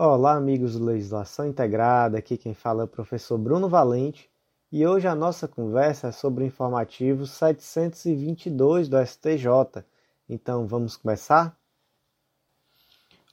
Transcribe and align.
Olá, 0.00 0.36
amigos 0.36 0.78
do 0.78 0.84
Legislação 0.84 1.44
Integrada. 1.44 2.18
Aqui 2.18 2.36
quem 2.36 2.54
fala 2.54 2.82
é 2.82 2.84
o 2.84 2.86
professor 2.86 3.36
Bruno 3.36 3.68
Valente 3.68 4.30
e 4.70 4.86
hoje 4.86 5.08
a 5.08 5.14
nossa 5.16 5.48
conversa 5.48 6.06
é 6.06 6.12
sobre 6.12 6.44
o 6.44 6.46
informativo 6.46 7.26
722 7.26 8.88
do 8.88 8.96
STJ. 9.04 9.84
Então, 10.28 10.68
vamos 10.68 10.96
começar? 10.96 11.58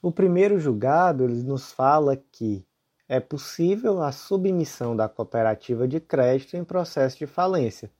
O 0.02 0.10
primeiro 0.10 0.58
julgado 0.58 1.22
ele 1.22 1.40
nos 1.44 1.70
fala 1.70 2.16
que 2.16 2.66
é 3.08 3.20
possível 3.20 4.02
a 4.02 4.10
submissão 4.10 4.96
da 4.96 5.08
cooperativa 5.08 5.86
de 5.86 6.00
crédito 6.00 6.56
em 6.56 6.64
processo 6.64 7.16
de 7.16 7.28
falência, 7.28 7.92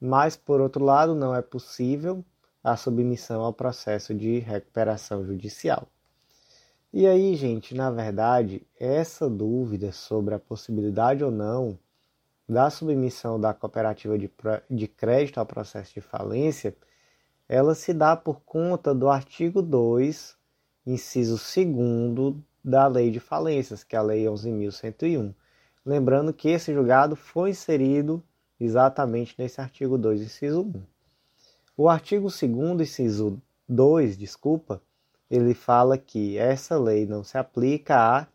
mas, 0.00 0.36
por 0.36 0.60
outro 0.60 0.84
lado, 0.84 1.14
não 1.14 1.36
é 1.36 1.40
possível 1.40 2.24
a 2.64 2.76
submissão 2.76 3.42
ao 3.42 3.52
processo 3.52 4.12
de 4.12 4.40
recuperação 4.40 5.24
judicial. 5.24 5.86
E 6.94 7.06
aí, 7.06 7.34
gente, 7.36 7.74
na 7.74 7.90
verdade, 7.90 8.66
essa 8.78 9.26
dúvida 9.26 9.90
sobre 9.92 10.34
a 10.34 10.38
possibilidade 10.38 11.24
ou 11.24 11.30
não 11.30 11.78
da 12.46 12.68
submissão 12.68 13.40
da 13.40 13.54
cooperativa 13.54 14.18
de, 14.18 14.30
de 14.68 14.86
crédito 14.86 15.38
ao 15.38 15.46
processo 15.46 15.94
de 15.94 16.02
falência, 16.02 16.76
ela 17.48 17.74
se 17.74 17.94
dá 17.94 18.14
por 18.14 18.42
conta 18.42 18.94
do 18.94 19.08
artigo 19.08 19.62
2, 19.62 20.36
inciso 20.86 21.36
2 21.36 22.34
da 22.62 22.86
Lei 22.88 23.10
de 23.10 23.20
Falências, 23.20 23.82
que 23.82 23.96
é 23.96 23.98
a 23.98 24.02
Lei 24.02 24.24
11.101. 24.24 25.34
Lembrando 25.86 26.30
que 26.30 26.50
esse 26.50 26.74
julgado 26.74 27.16
foi 27.16 27.50
inserido 27.50 28.22
exatamente 28.60 29.34
nesse 29.38 29.62
artigo 29.62 29.96
2, 29.96 30.20
inciso 30.20 30.60
1. 30.60 30.82
O 31.74 31.88
artigo 31.88 32.28
2 32.28 32.80
inciso 32.82 33.40
2, 33.66 34.18
desculpa, 34.18 34.82
ele 35.34 35.54
fala 35.54 35.96
que 35.96 36.36
essa 36.36 36.78
lei 36.78 37.06
não 37.06 37.24
se 37.24 37.38
aplica 37.38 37.96
a 37.96 38.26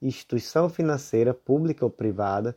instituição 0.00 0.68
financeira 0.68 1.34
pública 1.34 1.84
ou 1.84 1.90
privada, 1.90 2.56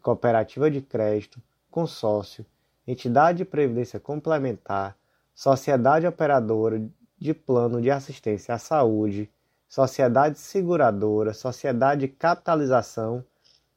cooperativa 0.00 0.70
de 0.70 0.80
crédito, 0.80 1.42
consórcio, 1.70 2.46
entidade 2.86 3.38
de 3.38 3.44
previdência 3.44 4.00
complementar, 4.00 4.96
sociedade 5.34 6.06
operadora 6.06 6.82
de 7.18 7.34
plano 7.34 7.82
de 7.82 7.90
assistência 7.90 8.54
à 8.54 8.58
saúde, 8.58 9.30
sociedade 9.68 10.38
seguradora, 10.38 11.34
sociedade 11.34 12.02
de 12.02 12.08
capitalização 12.08 13.22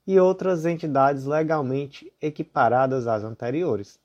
e 0.05 0.17
outras 0.17 0.65
entidades 0.65 1.25
legalmente 1.25 2.09
equiparadas 2.21 3.05
às 3.05 3.21
anteriores. 3.21 3.99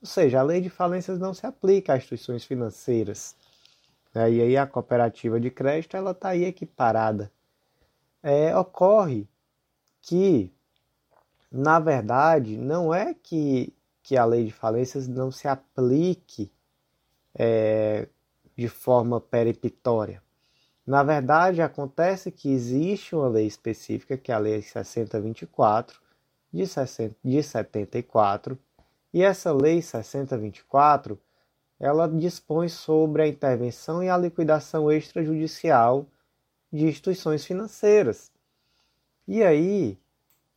Ou 0.00 0.08
seja, 0.08 0.40
a 0.40 0.42
lei 0.42 0.62
de 0.62 0.70
falências 0.70 1.18
não 1.18 1.34
se 1.34 1.44
aplica 1.44 1.92
a 1.92 1.96
instituições 1.98 2.44
financeiras. 2.44 3.36
Né? 4.16 4.32
E 4.32 4.40
aí 4.40 4.56
a 4.56 4.66
cooperativa 4.66 5.38
de 5.38 5.50
crédito 5.50 5.94
ela 5.94 6.12
está 6.12 6.30
aí 6.30 6.44
equiparada. 6.44 7.30
É, 8.22 8.56
ocorre 8.56 9.28
que, 10.00 10.50
na 11.52 11.78
verdade, 11.78 12.56
não 12.56 12.94
é 12.94 13.12
que, 13.12 13.74
que 14.02 14.16
a 14.16 14.24
lei 14.24 14.46
de 14.46 14.52
falências 14.52 15.06
não 15.06 15.30
se 15.30 15.46
aplique 15.46 16.50
é, 17.34 18.08
de 18.56 18.68
forma 18.68 19.20
peremptória. 19.20 20.22
Na 20.86 21.02
verdade, 21.02 21.60
acontece 21.60 22.30
que 22.30 22.48
existe 22.48 23.14
uma 23.14 23.28
lei 23.28 23.46
específica, 23.46 24.16
que 24.16 24.32
é 24.32 24.34
a 24.34 24.38
Lei 24.38 24.62
6024, 24.62 26.00
de, 26.50 26.66
60, 26.66 27.16
de 27.22 27.42
74, 27.42 28.58
e 29.12 29.22
essa 29.22 29.52
lei 29.52 29.82
6024, 29.82 31.20
ela 31.78 32.08
dispõe 32.08 32.68
sobre 32.68 33.22
a 33.22 33.28
intervenção 33.28 34.02
e 34.02 34.08
a 34.08 34.16
liquidação 34.16 34.90
extrajudicial 34.90 36.06
de 36.72 36.86
instituições 36.86 37.44
financeiras. 37.44 38.30
E 39.28 39.42
aí, 39.42 39.98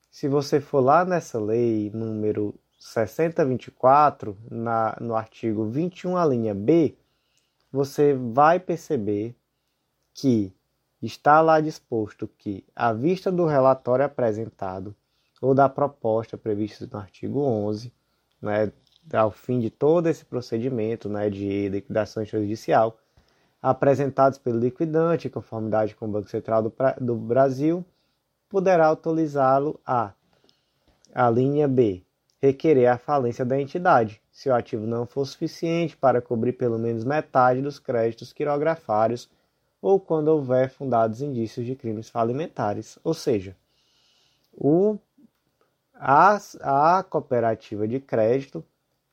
se 0.09 0.27
você 0.27 0.59
for 0.59 0.79
lá 0.79 1.03
nessa 1.03 1.39
lei 1.39 1.91
número 1.93 2.55
6024, 2.79 4.37
na, 4.49 4.97
no 4.99 5.15
artigo 5.15 5.65
21, 5.65 6.15
a 6.17 6.25
linha 6.25 6.53
B, 6.53 6.95
você 7.71 8.13
vai 8.13 8.59
perceber 8.59 9.35
que 10.13 10.53
está 11.01 11.41
lá 11.41 11.59
disposto 11.59 12.27
que, 12.27 12.65
à 12.75 12.91
vista 12.93 13.31
do 13.31 13.45
relatório 13.45 14.05
apresentado 14.05 14.95
ou 15.41 15.53
da 15.53 15.69
proposta 15.69 16.37
prevista 16.37 16.87
no 16.91 16.99
artigo 16.99 17.41
11, 17.41 17.93
né, 18.41 18.71
ao 19.13 19.31
fim 19.31 19.59
de 19.59 19.69
todo 19.69 20.07
esse 20.07 20.25
procedimento 20.25 21.09
né, 21.09 21.29
de 21.29 21.69
liquidação 21.69 22.23
extrajudicial, 22.23 22.97
apresentados 23.61 24.37
pelo 24.37 24.59
liquidante, 24.59 25.27
em 25.27 25.31
conformidade 25.31 25.95
com 25.95 26.05
o 26.05 26.09
Banco 26.09 26.29
Central 26.29 26.63
do, 26.63 26.73
do 27.01 27.15
Brasil, 27.15 27.83
poderá 28.49 28.87
autorizá-lo 28.87 29.79
a 29.85 30.13
a 31.13 31.29
linha 31.29 31.67
B, 31.67 32.03
requerer 32.41 32.87
a 32.87 32.97
falência 32.97 33.43
da 33.43 33.59
entidade, 33.59 34.21
se 34.31 34.49
o 34.49 34.55
ativo 34.55 34.85
não 34.85 35.05
for 35.05 35.25
suficiente 35.25 35.97
para 35.97 36.21
cobrir 36.21 36.53
pelo 36.53 36.77
menos 36.77 37.03
metade 37.03 37.61
dos 37.61 37.79
créditos 37.79 38.31
quirografários 38.31 39.29
ou 39.81 39.99
quando 39.99 40.27
houver 40.29 40.69
fundados 40.69 41.21
indícios 41.21 41.65
de 41.65 41.75
crimes 41.75 42.09
falimentares. 42.09 42.99
Ou 43.03 43.13
seja, 43.13 43.55
o 44.53 44.97
a, 45.93 46.39
a 46.61 47.03
cooperativa 47.03 47.87
de 47.87 47.99
crédito 47.99 48.63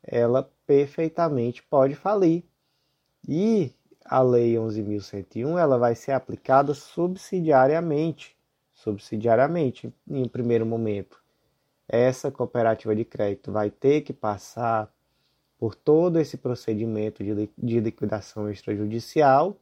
ela 0.06 0.50
perfeitamente 0.67 1.62
pode 1.62 1.94
falir. 1.94 2.44
E 3.28 3.72
a 4.05 4.22
lei 4.22 4.55
11.101 4.55 5.59
ela 5.59 5.77
vai 5.78 5.94
ser 5.94 6.12
aplicada 6.12 6.75
subsidiariamente, 6.75 8.37
subsidiariamente 8.72 9.93
em 10.09 10.28
primeiro 10.28 10.65
momento. 10.65 11.21
Essa 11.89 12.31
cooperativa 12.31 12.95
de 12.95 13.05
crédito 13.05 13.50
vai 13.50 13.71
ter 13.71 14.03
que 14.03 14.12
passar 14.12 14.93
por 15.59 15.75
todo 15.75 16.21
esse 16.21 16.37
procedimento 16.37 17.25
de 17.25 17.81
liquidação 17.81 18.50
extrajudicial 18.50 19.56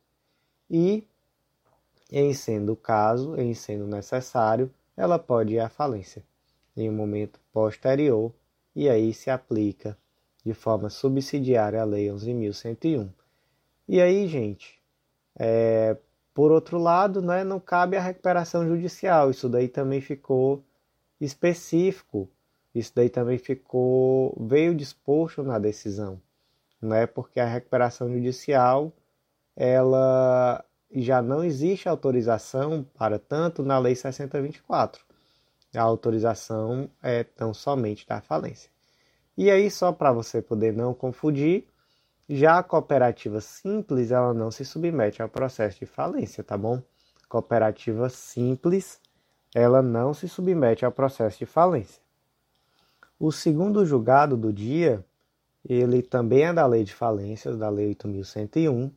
e, 0.68 1.06
em 2.10 2.34
sendo 2.34 2.72
o 2.72 2.76
caso, 2.76 3.36
em 3.36 3.54
sendo 3.54 3.86
necessário, 3.86 4.72
ela 4.96 5.18
pode 5.18 5.54
ir 5.54 5.60
à 5.60 5.68
falência 5.68 6.22
em 6.76 6.90
um 6.90 6.92
momento 6.92 7.40
posterior 7.52 8.32
e 8.74 8.88
aí 8.88 9.14
se 9.14 9.30
aplica 9.30 9.96
de 10.44 10.54
forma 10.54 10.90
subsidiária 10.90 11.80
a 11.80 11.84
Lei 11.84 12.08
11.101. 12.08 13.08
E 13.88 14.00
aí, 14.00 14.26
gente, 14.26 14.80
é, 15.36 15.96
por 16.32 16.52
outro 16.52 16.78
lado, 16.78 17.22
né, 17.22 17.44
não 17.44 17.60
cabe 17.60 17.96
a 17.96 18.00
recuperação 18.00 18.66
judicial. 18.66 19.30
Isso 19.30 19.48
daí 19.48 19.68
também 19.68 20.00
ficou 20.00 20.62
específico. 21.20 22.28
Isso 22.74 22.92
daí 22.94 23.08
também 23.08 23.38
ficou 23.38 24.36
veio 24.40 24.74
disposto 24.74 25.42
na 25.42 25.58
decisão, 25.58 26.20
né? 26.82 27.06
Porque 27.06 27.38
a 27.38 27.46
recuperação 27.46 28.12
judicial 28.12 28.92
ela 29.56 30.64
já 30.90 31.22
não 31.22 31.44
existe 31.44 31.88
autorização 31.88 32.84
para 32.94 33.18
tanto 33.18 33.62
na 33.62 33.78
Lei 33.78 33.94
6024 33.94 35.04
a 35.78 35.82
autorização 35.82 36.88
é 37.02 37.24
tão 37.24 37.52
somente 37.52 38.06
da 38.06 38.20
falência. 38.20 38.70
E 39.36 39.50
aí, 39.50 39.70
só 39.70 39.92
para 39.92 40.12
você 40.12 40.40
poder 40.40 40.72
não 40.72 40.94
confundir, 40.94 41.66
já 42.28 42.58
a 42.58 42.62
cooperativa 42.62 43.40
simples, 43.40 44.10
ela 44.10 44.32
não 44.32 44.50
se 44.50 44.64
submete 44.64 45.20
ao 45.20 45.28
processo 45.28 45.78
de 45.78 45.86
falência, 45.86 46.42
tá 46.42 46.56
bom? 46.56 46.80
Cooperativa 47.28 48.08
simples, 48.08 49.00
ela 49.54 49.82
não 49.82 50.14
se 50.14 50.28
submete 50.28 50.84
ao 50.84 50.92
processo 50.92 51.38
de 51.38 51.46
falência. 51.46 52.02
O 53.18 53.30
segundo 53.30 53.84
julgado 53.84 54.36
do 54.36 54.52
dia, 54.52 55.04
ele 55.68 56.02
também 56.02 56.44
é 56.44 56.52
da 56.52 56.66
Lei 56.66 56.84
de 56.84 56.94
Falências, 56.94 57.56
da 57.56 57.68
Lei 57.68 57.88
8101, 57.88 58.90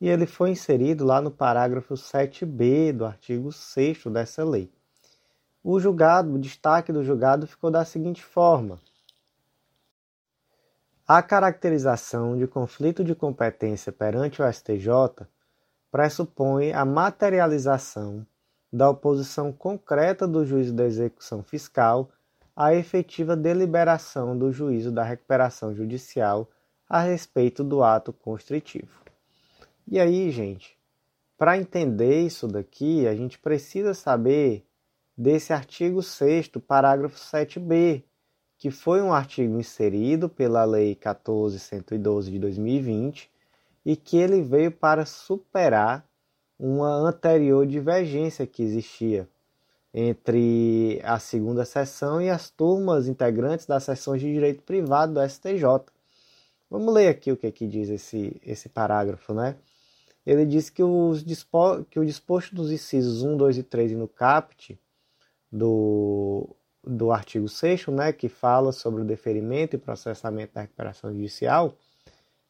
e 0.00 0.08
ele 0.08 0.26
foi 0.26 0.50
inserido 0.50 1.04
lá 1.04 1.20
no 1.20 1.30
parágrafo 1.30 1.94
7b 1.94 2.92
do 2.92 3.04
artigo 3.04 3.52
6 3.52 4.04
dessa 4.06 4.42
lei. 4.42 4.70
O 5.62 5.78
julgado, 5.78 6.34
o 6.34 6.38
destaque 6.38 6.92
do 6.92 7.04
julgado 7.04 7.46
ficou 7.46 7.70
da 7.70 7.84
seguinte 7.84 8.24
forma: 8.24 8.80
a 11.12 11.20
caracterização 11.24 12.38
de 12.38 12.46
conflito 12.46 13.02
de 13.02 13.16
competência 13.16 13.90
perante 13.90 14.40
o 14.40 14.52
STJ 14.52 15.26
pressupõe 15.90 16.72
a 16.72 16.84
materialização 16.84 18.24
da 18.72 18.88
oposição 18.88 19.52
concreta 19.52 20.24
do 20.28 20.46
juízo 20.46 20.72
da 20.72 20.84
execução 20.84 21.42
fiscal 21.42 22.12
à 22.54 22.72
efetiva 22.76 23.34
deliberação 23.34 24.38
do 24.38 24.52
juízo 24.52 24.92
da 24.92 25.02
recuperação 25.02 25.74
judicial 25.74 26.48
a 26.88 27.00
respeito 27.00 27.64
do 27.64 27.82
ato 27.82 28.12
constritivo. 28.12 29.02
E 29.88 29.98
aí, 29.98 30.30
gente, 30.30 30.78
para 31.36 31.58
entender 31.58 32.20
isso 32.20 32.46
daqui, 32.46 33.08
a 33.08 33.16
gente 33.16 33.36
precisa 33.36 33.94
saber 33.94 34.64
desse 35.18 35.52
artigo 35.52 36.04
6 36.04 36.52
parágrafo 36.68 37.18
7b, 37.18 38.04
que 38.60 38.70
foi 38.70 39.00
um 39.00 39.10
artigo 39.10 39.58
inserido 39.58 40.28
pela 40.28 40.66
Lei 40.66 40.94
14112 40.94 42.30
de 42.30 42.38
2020 42.38 43.30
e 43.86 43.96
que 43.96 44.18
ele 44.18 44.42
veio 44.42 44.70
para 44.70 45.06
superar 45.06 46.06
uma 46.58 46.90
anterior 46.90 47.66
divergência 47.66 48.46
que 48.46 48.62
existia 48.62 49.26
entre 49.94 51.00
a 51.02 51.18
segunda 51.18 51.64
sessão 51.64 52.20
e 52.20 52.28
as 52.28 52.50
turmas 52.50 53.08
integrantes 53.08 53.64
das 53.64 53.84
sessões 53.84 54.20
de 54.20 54.30
direito 54.30 54.62
privado 54.62 55.14
do 55.14 55.26
STJ. 55.26 55.64
Vamos 56.68 56.92
ler 56.92 57.08
aqui 57.08 57.32
o 57.32 57.38
que, 57.38 57.46
é 57.46 57.50
que 57.50 57.66
diz 57.66 57.88
esse, 57.88 58.38
esse 58.44 58.68
parágrafo, 58.68 59.32
né? 59.32 59.56
Ele 60.26 60.44
diz 60.44 60.68
que, 60.68 60.82
os 60.82 61.24
que 61.88 61.98
o 61.98 62.04
disposto 62.04 62.54
dos 62.54 62.70
incisos 62.70 63.22
1, 63.22 63.38
2 63.38 63.56
e 63.56 63.62
3 63.62 63.92
no 63.92 64.06
CAPT 64.06 64.78
do, 65.50 66.54
do 66.82 67.12
artigo 67.12 67.48
6 67.48 67.88
né, 67.88 68.12
que 68.12 68.28
fala 68.28 68.72
sobre 68.72 69.02
o 69.02 69.04
deferimento 69.04 69.76
e 69.76 69.78
processamento 69.78 70.54
da 70.54 70.62
recuperação 70.62 71.12
judicial, 71.12 71.74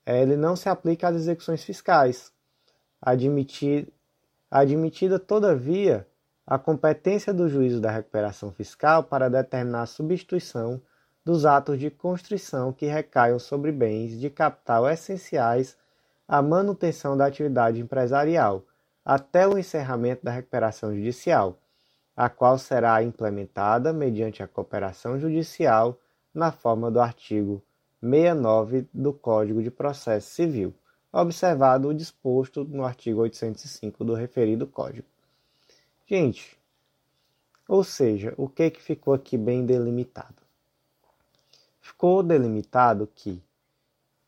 é, 0.06 0.23
ele 0.23 0.37
não 0.37 0.56
se 0.56 0.69
aplica 0.69 1.09
às 1.09 1.17
execuções 1.17 1.62
fiscais. 1.62 2.32
Admitir, 3.00 3.88
admitida, 4.50 5.19
todavia, 5.19 6.06
a 6.47 6.59
competência 6.59 7.32
do 7.32 7.49
juízo 7.49 7.81
da 7.81 7.91
recuperação 7.91 8.50
fiscal 8.50 9.05
para 9.05 9.29
determinar 9.31 9.82
a 9.82 9.87
substituição 9.87 10.81
dos 11.25 11.47
atos 11.47 11.79
de 11.79 11.91
constrição 11.91 12.73
que 12.73 12.87
recaiam 12.87 13.38
sobre 13.38 13.71
bens 13.71 14.19
de 14.19 14.29
capital 14.31 14.88
essenciais 14.88 15.76
à 16.26 16.41
manutenção 16.43 17.17
da 17.17 17.26
atividade 17.26 17.81
empresarial, 17.81 18.65
até 19.05 19.47
o 19.47 19.59
encerramento 19.59 20.25
da 20.25 20.33
recuperação 20.33 20.94
judicial, 20.94 21.60
a 22.21 22.29
qual 22.29 22.59
será 22.59 23.03
implementada 23.03 23.95
mediante 23.95 24.43
a 24.43 24.47
cooperação 24.47 25.19
judicial 25.19 25.99
na 26.35 26.53
forma 26.53 26.91
do 26.91 27.01
artigo 27.01 27.63
69 28.03 28.87
do 28.93 29.11
Código 29.11 29.63
de 29.63 29.71
Processo 29.71 30.29
Civil, 30.29 30.75
observado 31.11 31.89
o 31.89 31.95
disposto 31.95 32.63
no 32.63 32.85
artigo 32.85 33.23
805 33.23 34.05
do 34.05 34.13
referido 34.13 34.67
Código. 34.67 35.09
Gente, 36.07 36.59
ou 37.67 37.83
seja, 37.83 38.35
o 38.37 38.51
que, 38.51 38.71
que 38.71 38.83
ficou 38.83 39.15
aqui 39.15 39.39
bem 39.39 39.65
delimitado? 39.65 40.43
Ficou 41.81 42.23
delimitado 42.23 43.09
que, 43.15 43.43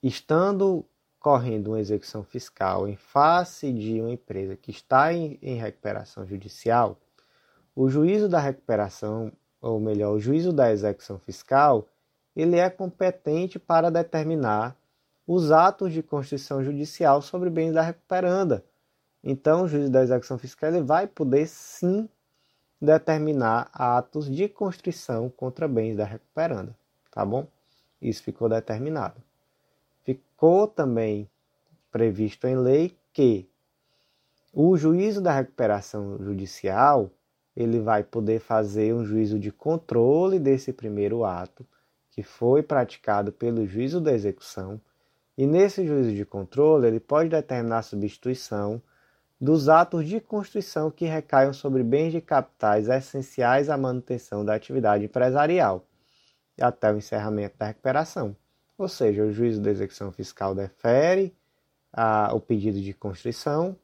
estando 0.03 0.83
correndo 1.21 1.73
uma 1.73 1.81
execução 1.81 2.25
fiscal 2.25 2.89
em 2.89 2.97
face 2.97 3.71
de 3.71 4.01
uma 4.01 4.13
empresa 4.13 4.57
que 4.57 4.71
está 4.71 5.13
em, 5.13 5.39
em 5.43 5.57
recuperação 5.57 6.27
judicial, 6.27 6.97
o 7.75 7.89
juízo 7.89 8.29
da 8.29 8.39
recuperação, 8.39 9.33
ou 9.61 9.81
melhor, 9.81 10.15
o 10.15 10.21
juízo 10.21 10.53
da 10.53 10.73
execução 10.73 11.19
fiscal, 11.19 11.87
ele 12.35 12.57
é 12.57 12.69
competente 12.69 13.59
para 13.59 13.91
determinar 13.91 14.77
os 15.27 15.51
atos 15.51 15.93
de 15.93 16.03
constituição 16.03 16.63
judicial 16.63 17.23
sobre 17.23 17.49
bens 17.49 17.73
da 17.73 17.83
recuperanda. 17.83 18.65
Então, 19.23 19.65
o 19.65 19.69
juízo 19.69 19.91
da 19.91 20.03
execução 20.03 20.37
fiscal 20.39 20.71
ele 20.71 20.83
vai 20.83 21.07
poder 21.07 21.47
sim 21.47 22.09
determinar 22.81 23.71
atos 23.73 24.29
de 24.29 24.49
constrição 24.49 25.31
contra 25.31 25.69
bens 25.69 25.97
da 25.97 26.05
recuperanda, 26.05 26.77
tá 27.11 27.25
bom? 27.25 27.47
Isso 28.01 28.23
ficou 28.23 28.49
determinado. 28.49 29.23
Ficou 30.05 30.67
também 30.67 31.31
previsto 31.93 32.49
em 32.49 32.57
lei 32.57 32.97
que 33.13 33.49
o 34.53 34.77
juízo 34.77 35.21
da 35.21 35.33
recuperação 35.33 36.19
judicial 36.19 37.09
ele 37.57 37.81
vai 37.81 38.03
poder 38.03 38.41
fazer 38.41 38.95
um 38.95 39.05
juízo 39.05 39.39
de 39.39 39.51
controle 39.53 40.39
desse 40.39 40.73
primeiro 40.73 41.25
ato 41.25 41.67
que 42.11 42.23
foi 42.23 42.63
praticado 42.63 43.33
pelo 43.33 43.67
juízo 43.67 44.01
da 44.01 44.13
execução, 44.13 44.81
e 45.37 45.47
nesse 45.47 45.87
juízo 45.87 46.13
de 46.13 46.25
controle 46.27 46.87
ele 46.87 47.01
pode 47.01 47.31
determinar 47.31 47.79
a 47.79 47.83
substituição 47.83 48.83
dos 49.41 49.69
atos 49.69 50.07
de 50.07 50.21
construção 50.21 50.91
que 50.91 51.07
recaiam 51.07 51.53
sobre 51.53 51.83
bens 51.83 52.13
de 52.13 52.21
capitais 52.21 52.89
essenciais 52.89 53.69
à 53.69 53.77
manutenção 53.77 54.45
da 54.45 54.55
atividade 54.55 55.05
empresarial 55.05 55.87
até 56.61 56.93
o 56.93 56.97
encerramento 56.97 57.57
da 57.59 57.67
recuperação. 57.67 58.37
Ou 58.77 58.89
seja, 58.89 59.25
o 59.25 59.33
juízo 59.33 59.61
da 59.61 59.71
execução 59.71 60.13
fiscal 60.13 60.55
defere 60.55 61.35
a, 61.93 62.33
o 62.35 62.41
pedido 62.41 62.81
de 62.81 62.93
construção 62.93 63.77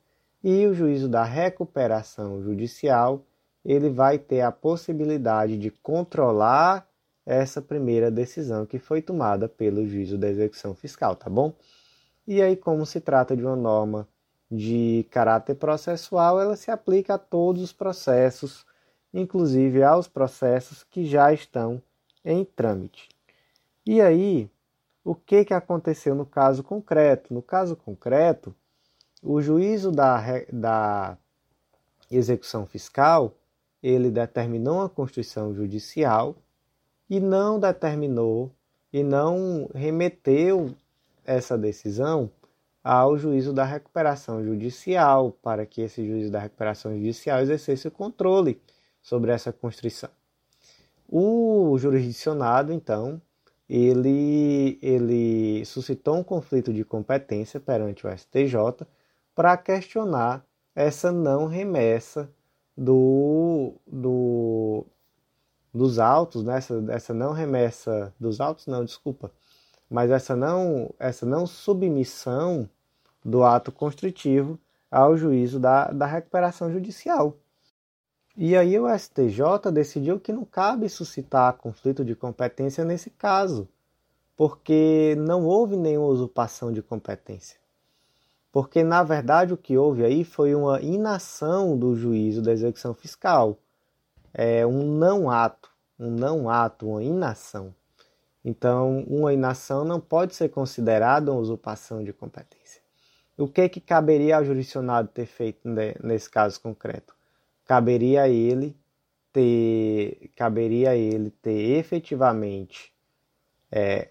e 0.42 0.66
o 0.66 0.74
juízo 0.74 1.08
da 1.08 1.24
recuperação 1.24 2.42
judicial 2.42 3.24
ele 3.68 3.90
vai 3.90 4.18
ter 4.18 4.40
a 4.40 4.50
possibilidade 4.50 5.58
de 5.58 5.70
controlar 5.70 6.88
essa 7.26 7.60
primeira 7.60 8.10
decisão 8.10 8.64
que 8.64 8.78
foi 8.78 9.02
tomada 9.02 9.46
pelo 9.46 9.86
juízo 9.86 10.16
da 10.16 10.26
execução 10.26 10.74
fiscal, 10.74 11.14
tá 11.14 11.28
bom? 11.28 11.52
E 12.26 12.40
aí, 12.40 12.56
como 12.56 12.86
se 12.86 12.98
trata 12.98 13.36
de 13.36 13.44
uma 13.44 13.54
norma 13.54 14.08
de 14.50 15.06
caráter 15.10 15.54
processual, 15.54 16.40
ela 16.40 16.56
se 16.56 16.70
aplica 16.70 17.14
a 17.14 17.18
todos 17.18 17.62
os 17.62 17.70
processos, 17.70 18.64
inclusive 19.12 19.82
aos 19.82 20.08
processos 20.08 20.82
que 20.82 21.04
já 21.04 21.30
estão 21.30 21.82
em 22.24 22.46
trâmite. 22.46 23.10
E 23.84 24.00
aí, 24.00 24.50
o 25.04 25.14
que, 25.14 25.44
que 25.44 25.52
aconteceu 25.52 26.14
no 26.14 26.24
caso 26.24 26.64
concreto? 26.64 27.34
No 27.34 27.42
caso 27.42 27.76
concreto, 27.76 28.54
o 29.22 29.42
juízo 29.42 29.92
da, 29.92 30.22
da 30.50 31.18
execução 32.10 32.64
fiscal 32.64 33.34
ele 33.82 34.10
determinou 34.10 34.82
a 34.82 34.88
Constituição 34.88 35.54
Judicial 35.54 36.36
e 37.08 37.20
não 37.20 37.58
determinou 37.58 38.52
e 38.92 39.02
não 39.02 39.68
remeteu 39.74 40.74
essa 41.24 41.56
decisão 41.56 42.30
ao 42.82 43.18
juízo 43.18 43.52
da 43.52 43.64
recuperação 43.64 44.42
judicial, 44.42 45.32
para 45.42 45.66
que 45.66 45.82
esse 45.82 46.06
juízo 46.06 46.30
da 46.30 46.38
recuperação 46.38 46.94
judicial 46.96 47.40
exercesse 47.40 47.86
o 47.86 47.90
controle 47.90 48.60
sobre 49.02 49.30
essa 49.30 49.52
constrição. 49.52 50.10
O 51.06 51.76
jurisdicionado, 51.78 52.72
então, 52.72 53.20
ele, 53.68 54.78
ele 54.80 55.64
suscitou 55.66 56.16
um 56.16 56.24
conflito 56.24 56.72
de 56.72 56.84
competência 56.84 57.60
perante 57.60 58.06
o 58.06 58.10
STJ 58.10 58.86
para 59.34 59.56
questionar 59.56 60.44
essa 60.74 61.12
não 61.12 61.46
remessa 61.46 62.30
do, 62.78 63.74
do, 63.84 64.86
dos 65.74 65.98
autos, 65.98 66.44
né? 66.44 66.58
essa, 66.58 66.84
essa 66.90 67.12
não 67.12 67.32
remessa 67.32 68.14
dos 68.20 68.40
autos, 68.40 68.68
não, 68.68 68.84
desculpa, 68.84 69.32
mas 69.90 70.12
essa 70.12 70.36
não, 70.36 70.94
essa 70.96 71.26
não 71.26 71.44
submissão 71.44 72.70
do 73.24 73.42
ato 73.42 73.72
constritivo 73.72 74.60
ao 74.88 75.16
juízo 75.16 75.58
da, 75.58 75.90
da 75.90 76.06
recuperação 76.06 76.70
judicial. 76.70 77.36
E 78.36 78.56
aí 78.56 78.78
o 78.78 78.86
STJ 78.96 79.72
decidiu 79.72 80.20
que 80.20 80.32
não 80.32 80.44
cabe 80.44 80.88
suscitar 80.88 81.54
conflito 81.54 82.04
de 82.04 82.14
competência 82.14 82.84
nesse 82.84 83.10
caso, 83.10 83.68
porque 84.36 85.16
não 85.18 85.44
houve 85.44 85.76
nenhuma 85.76 86.06
usurpação 86.06 86.72
de 86.72 86.80
competência. 86.80 87.58
Porque, 88.60 88.82
na 88.82 89.04
verdade, 89.04 89.54
o 89.54 89.56
que 89.56 89.78
houve 89.78 90.04
aí 90.04 90.24
foi 90.24 90.52
uma 90.52 90.80
inação 90.82 91.78
do 91.78 91.94
juízo 91.94 92.42
da 92.42 92.50
execução 92.50 92.92
fiscal. 92.92 93.56
É 94.34 94.66
um 94.66 94.82
não 94.82 95.30
ato, 95.30 95.70
um 95.96 96.10
não 96.10 96.50
ato, 96.50 96.88
uma 96.88 97.00
inação. 97.00 97.72
Então, 98.44 99.04
uma 99.06 99.32
inação 99.32 99.84
não 99.84 100.00
pode 100.00 100.34
ser 100.34 100.48
considerada 100.48 101.30
uma 101.30 101.40
usurpação 101.40 102.02
de 102.02 102.12
competência. 102.12 102.82
O 103.36 103.46
que 103.46 103.68
que 103.68 103.80
caberia 103.80 104.38
ao 104.38 104.44
jurisdicionado 104.44 105.06
ter 105.06 105.26
feito 105.26 105.60
nesse 106.02 106.28
caso 106.28 106.60
concreto? 106.60 107.14
Caberia 107.64 108.22
a 108.22 108.28
ele 108.28 108.76
ter, 109.32 110.32
caberia 110.34 110.90
a 110.90 110.96
ele 110.96 111.30
ter 111.30 111.78
efetivamente 111.78 112.92
é, 113.70 114.08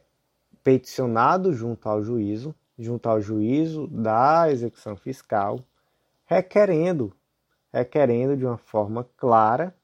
peticionado 0.64 1.52
junto 1.52 1.90
ao 1.90 2.02
juízo 2.02 2.56
junto 2.78 3.10
ao 3.10 3.20
juízo 3.20 3.88
da 3.88 4.52
execução 4.52 4.96
fiscal, 4.96 5.60
requerendo, 6.26 7.14
requerendo 7.72 8.38
de 8.38 8.46
uma 8.46 8.58
forma 8.58 9.08
clara 9.18 9.76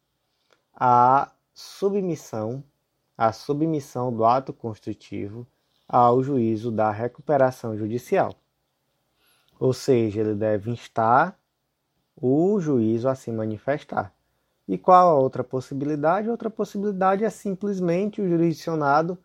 a 0.73 1.31
submissão, 1.53 2.63
a 3.17 3.31
submissão 3.31 4.11
do 4.11 4.25
ato 4.25 4.53
constitutivo 4.53 5.47
ao 5.87 6.23
juízo 6.23 6.71
da 6.71 6.91
recuperação 6.91 7.77
judicial. 7.77 8.33
Ou 9.59 9.73
seja, 9.73 10.21
ele 10.21 10.35
deve 10.35 10.71
instar 10.71 11.37
o 12.15 12.59
juízo 12.59 13.07
a 13.07 13.15
se 13.15 13.31
manifestar. 13.31 14.13
E 14.67 14.77
qual 14.77 15.09
a 15.09 15.19
outra 15.19 15.43
possibilidade? 15.43 16.29
Outra 16.29 16.49
possibilidade 16.49 17.23
é 17.23 17.29
simplesmente 17.29 18.21
o 18.21 18.27
jurisdicionado 18.27 19.17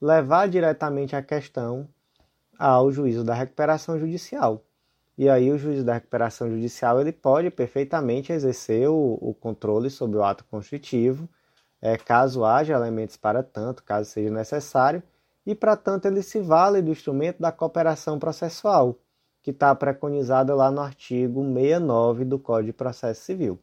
levar 0.00 0.48
diretamente 0.48 1.14
a 1.14 1.22
questão 1.22 1.88
ao 2.58 2.90
juízo 2.90 3.24
da 3.24 3.34
recuperação 3.34 3.98
judicial. 3.98 4.62
E 5.18 5.28
aí 5.28 5.50
o 5.50 5.56
juízo 5.58 5.82
da 5.84 5.94
recuperação 5.94 6.50
judicial 6.50 7.00
ele 7.00 7.12
pode 7.12 7.50
perfeitamente 7.50 8.32
exercer 8.32 8.88
o, 8.88 9.18
o 9.20 9.34
controle 9.34 9.88
sobre 9.88 10.18
o 10.18 10.22
ato 10.22 10.44
constitutivo, 10.44 11.28
é, 11.80 11.96
caso 11.96 12.44
haja 12.44 12.74
elementos 12.74 13.16
para 13.16 13.42
tanto, 13.42 13.82
caso 13.82 14.10
seja 14.10 14.30
necessário, 14.30 15.02
e 15.46 15.54
para 15.54 15.76
tanto 15.76 16.06
ele 16.06 16.22
se 16.22 16.40
vale 16.40 16.82
do 16.82 16.90
instrumento 16.90 17.40
da 17.40 17.50
cooperação 17.52 18.18
processual, 18.18 18.98
que 19.42 19.50
está 19.50 19.74
preconizada 19.74 20.54
lá 20.54 20.70
no 20.70 20.80
artigo 20.80 21.42
69 21.42 22.24
do 22.24 22.38
Código 22.38 22.66
de 22.66 22.72
Processo 22.72 23.22
Civil. 23.22 23.58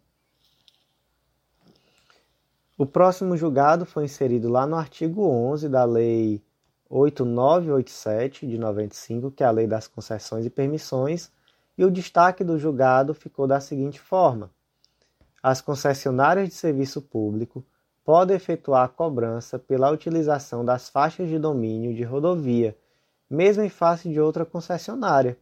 O 2.76 2.86
próximo 2.86 3.38
julgado 3.38 3.86
foi 3.86 4.06
inserido 4.06 4.50
lá 4.50 4.66
no 4.66 4.76
artigo 4.76 5.22
11 5.28 5.70
da 5.70 5.84
Lei 5.84 6.42
8987 6.96 8.46
de 8.46 8.56
95, 8.60 9.32
que 9.32 9.44
é 9.44 9.48
a 9.48 9.52
Lei 9.52 9.66
das 9.66 9.88
Concessões 9.88 10.46
e 10.46 10.50
Permissões, 10.50 11.32
e 11.76 11.84
o 11.84 11.90
destaque 11.90 12.44
do 12.44 12.60
julgado 12.60 13.16
ficou 13.16 13.48
da 13.48 13.60
seguinte 13.60 14.00
forma: 14.00 14.52
as 15.42 15.60
concessionárias 15.60 16.50
de 16.50 16.54
serviço 16.54 17.02
público 17.02 17.66
podem 18.06 18.36
efetuar 18.36 18.90
cobrança 18.90 19.58
pela 19.58 19.90
utilização 19.90 20.64
das 20.64 20.88
faixas 20.88 21.28
de 21.28 21.40
domínio 21.40 21.96
de 21.96 22.04
rodovia, 22.04 22.78
mesmo 23.28 23.64
em 23.64 23.70
face 23.70 24.08
de 24.10 24.20
outra 24.20 24.46
concessionária, 24.46 25.36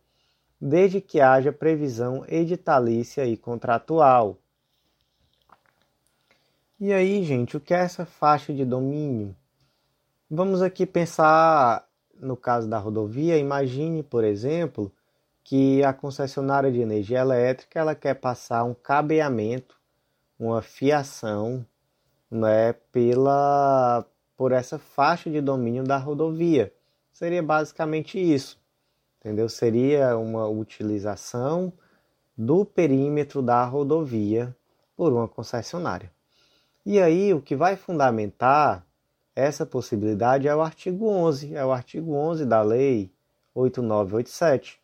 desde 0.60 1.02
que 1.02 1.20
haja 1.20 1.52
previsão 1.52 2.24
editalícia 2.30 3.26
e 3.26 3.36
contratual. 3.36 4.38
E 6.80 6.94
aí, 6.94 7.24
gente, 7.26 7.58
o 7.58 7.60
que 7.60 7.74
é 7.74 7.80
essa 7.80 8.06
faixa 8.06 8.54
de 8.54 8.64
domínio? 8.64 9.36
Vamos 10.34 10.62
aqui 10.62 10.86
pensar 10.86 11.86
no 12.18 12.38
caso 12.38 12.66
da 12.66 12.78
rodovia. 12.78 13.38
Imagine, 13.38 14.02
por 14.02 14.24
exemplo, 14.24 14.90
que 15.44 15.84
a 15.84 15.92
concessionária 15.92 16.72
de 16.72 16.80
energia 16.80 17.20
elétrica 17.20 17.78
ela 17.78 17.94
quer 17.94 18.14
passar 18.14 18.64
um 18.64 18.74
cabeamento, 18.74 19.78
uma 20.40 20.62
fiação, 20.62 21.66
né, 22.32 22.72
pela 22.94 24.06
por 24.38 24.54
essa 24.54 24.80
faixa 24.80 25.30
de 25.30 25.42
domínio 25.42 25.84
da 25.84 25.98
rodovia. 25.98 26.74
Seria 27.12 27.44
basicamente 27.44 28.18
isso, 28.18 28.58
entendeu? 29.20 29.50
Seria 29.50 30.16
uma 30.16 30.48
utilização 30.48 31.74
do 32.38 32.64
perímetro 32.64 33.42
da 33.42 33.66
rodovia 33.66 34.56
por 34.96 35.12
uma 35.12 35.28
concessionária. 35.28 36.10
E 36.86 37.02
aí 37.02 37.34
o 37.34 37.42
que 37.42 37.54
vai 37.54 37.76
fundamentar 37.76 38.88
essa 39.36 39.66
possibilidade 39.66 40.48
é 40.48 40.56
o 40.56 40.62
artigo 40.62 41.08
11, 41.08 41.56
é 41.56 41.66
o 41.66 41.72
artigo 41.72 42.14
11 42.14 42.46
da 42.46 42.62
lei 42.62 43.12
8987. 43.54 44.80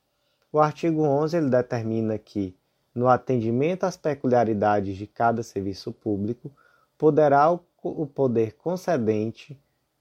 O 0.51 0.59
artigo 0.59 1.03
11 1.03 1.37
ele 1.37 1.49
determina 1.49 2.17
que 2.17 2.55
no 2.97 3.07
atendimento 3.07 3.83
às 3.83 3.95
peculiaridades 3.95 4.97
de 4.97 5.05
cada 5.05 5.43
serviço 5.43 5.91
público, 5.91 6.51
poderá 6.97 7.51
o 7.51 8.07
poder 8.07 8.53
concedente 8.53 9.55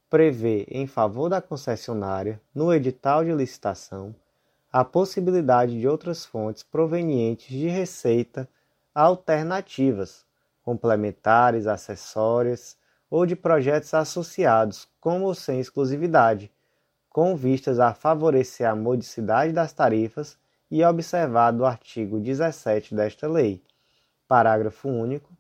prever 0.09 0.65
em 0.71 0.87
favor 0.87 1.29
da 1.29 1.43
concessionária, 1.43 2.41
no 2.55 2.73
edital 2.73 3.23
de 3.23 3.33
licitação, 3.33 4.15
a 4.73 4.83
possibilidade 4.83 5.79
de 5.79 5.87
outras 5.87 6.25
fontes 6.25 6.63
provenientes 6.63 7.49
de 7.49 7.69
receita 7.69 8.49
alternativas, 8.95 10.25
complementares, 10.63 11.67
acessórias 11.67 12.79
ou 13.11 13.25
de 13.25 13.37
projetos 13.37 13.93
associados, 13.95 14.89
como 15.01 15.35
sem 15.35 15.61
exclusividade, 15.61 16.51
com 17.09 17.37
vistas 17.37 17.81
a 17.81 17.95
favorecer 17.95 18.69
a 18.69 18.75
modicidade 18.75 19.53
das 19.53 19.73
tarifas 19.73 20.37
e 20.71 20.85
observado 20.85 21.63
o 21.63 21.67
artigo 21.67 22.21
17 22.21 22.95
desta 22.95 23.29
lei. 23.29 23.63
Parágrafo 24.29 24.89
único. 24.89 25.33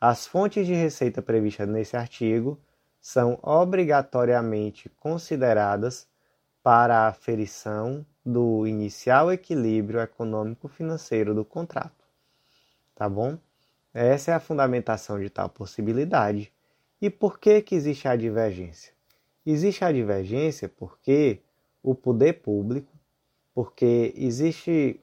As 0.00 0.26
fontes 0.26 0.66
de 0.66 0.74
receita 0.74 1.22
previstas 1.22 1.66
nesse 1.66 1.96
artigo 1.96 2.60
são 3.00 3.38
obrigatoriamente 3.42 4.88
consideradas 5.00 6.06
para 6.62 7.00
a 7.00 7.08
aferição 7.08 8.06
do 8.24 8.66
inicial 8.66 9.30
equilíbrio 9.32 10.00
econômico-financeiro 10.00 11.34
do 11.34 11.44
contrato. 11.44 12.04
Tá 12.94 13.08
bom? 13.08 13.36
Essa 13.92 14.30
é 14.30 14.34
a 14.34 14.40
fundamentação 14.40 15.20
de 15.20 15.28
tal 15.28 15.48
possibilidade. 15.48 16.50
E 17.04 17.10
por 17.10 17.38
que, 17.38 17.60
que 17.60 17.74
existe 17.74 18.08
a 18.08 18.16
divergência? 18.16 18.90
Existe 19.44 19.84
a 19.84 19.92
divergência 19.92 20.70
porque 20.70 21.38
o 21.82 21.94
poder 21.94 22.40
público, 22.40 22.90
porque 23.54 24.14
existe 24.16 24.98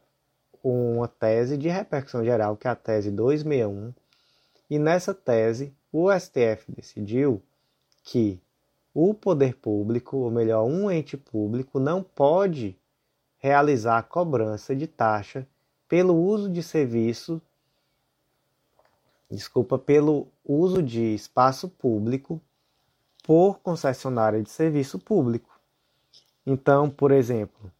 uma 0.63 1.07
tese 1.07 1.55
de 1.55 1.69
repercussão 1.69 2.25
geral, 2.25 2.57
que 2.57 2.67
é 2.67 2.71
a 2.71 2.75
tese 2.75 3.11
261, 3.11 3.93
e 4.67 4.79
nessa 4.79 5.13
tese 5.13 5.75
o 5.91 6.11
STF 6.11 6.71
decidiu 6.71 7.39
que 8.03 8.41
o 8.95 9.13
poder 9.13 9.53
público, 9.57 10.17
ou 10.17 10.31
melhor, 10.31 10.63
um 10.65 10.89
ente 10.89 11.15
público, 11.15 11.79
não 11.79 12.01
pode 12.01 12.75
realizar 13.37 13.99
a 13.99 14.03
cobrança 14.03 14.75
de 14.75 14.87
taxa 14.87 15.47
pelo 15.87 16.15
uso 16.15 16.49
de 16.49 16.63
serviço, 16.63 17.39
desculpa, 19.31 19.77
pelo 19.77 20.27
uso 20.43 20.83
de 20.83 21.15
espaço 21.15 21.69
público 21.69 22.41
por 23.23 23.59
concessionária 23.59 24.41
de 24.41 24.49
serviço 24.49 24.99
público. 24.99 25.49
Então, 26.45 26.89
por 26.89 27.11
exemplo, 27.11 27.71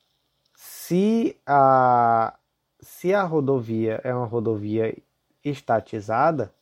se 0.55 1.35
a, 1.45 2.33
se 2.79 3.13
a 3.13 3.23
rodovia 3.23 3.99
é 4.03 4.13
uma 4.13 4.25
rodovia 4.25 4.95
estatizada, 5.43 6.53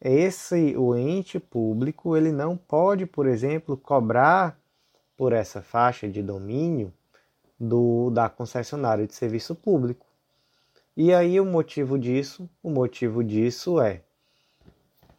esse 0.00 0.76
o 0.76 0.96
ente 0.96 1.38
público 1.38 2.16
ele 2.16 2.32
não 2.32 2.56
pode, 2.56 3.06
por 3.06 3.26
exemplo, 3.26 3.76
cobrar 3.76 4.58
por 5.16 5.32
essa 5.32 5.62
faixa 5.62 6.08
de 6.08 6.20
domínio 6.22 6.92
do 7.58 8.10
da 8.10 8.28
concessionária 8.28 9.06
de 9.06 9.14
serviço 9.14 9.54
público. 9.54 10.04
E 10.94 11.14
aí 11.14 11.40
o 11.40 11.46
motivo 11.46 11.98
disso, 11.98 12.46
o 12.62 12.68
motivo 12.68 13.24
disso 13.24 13.80
é 13.80 14.02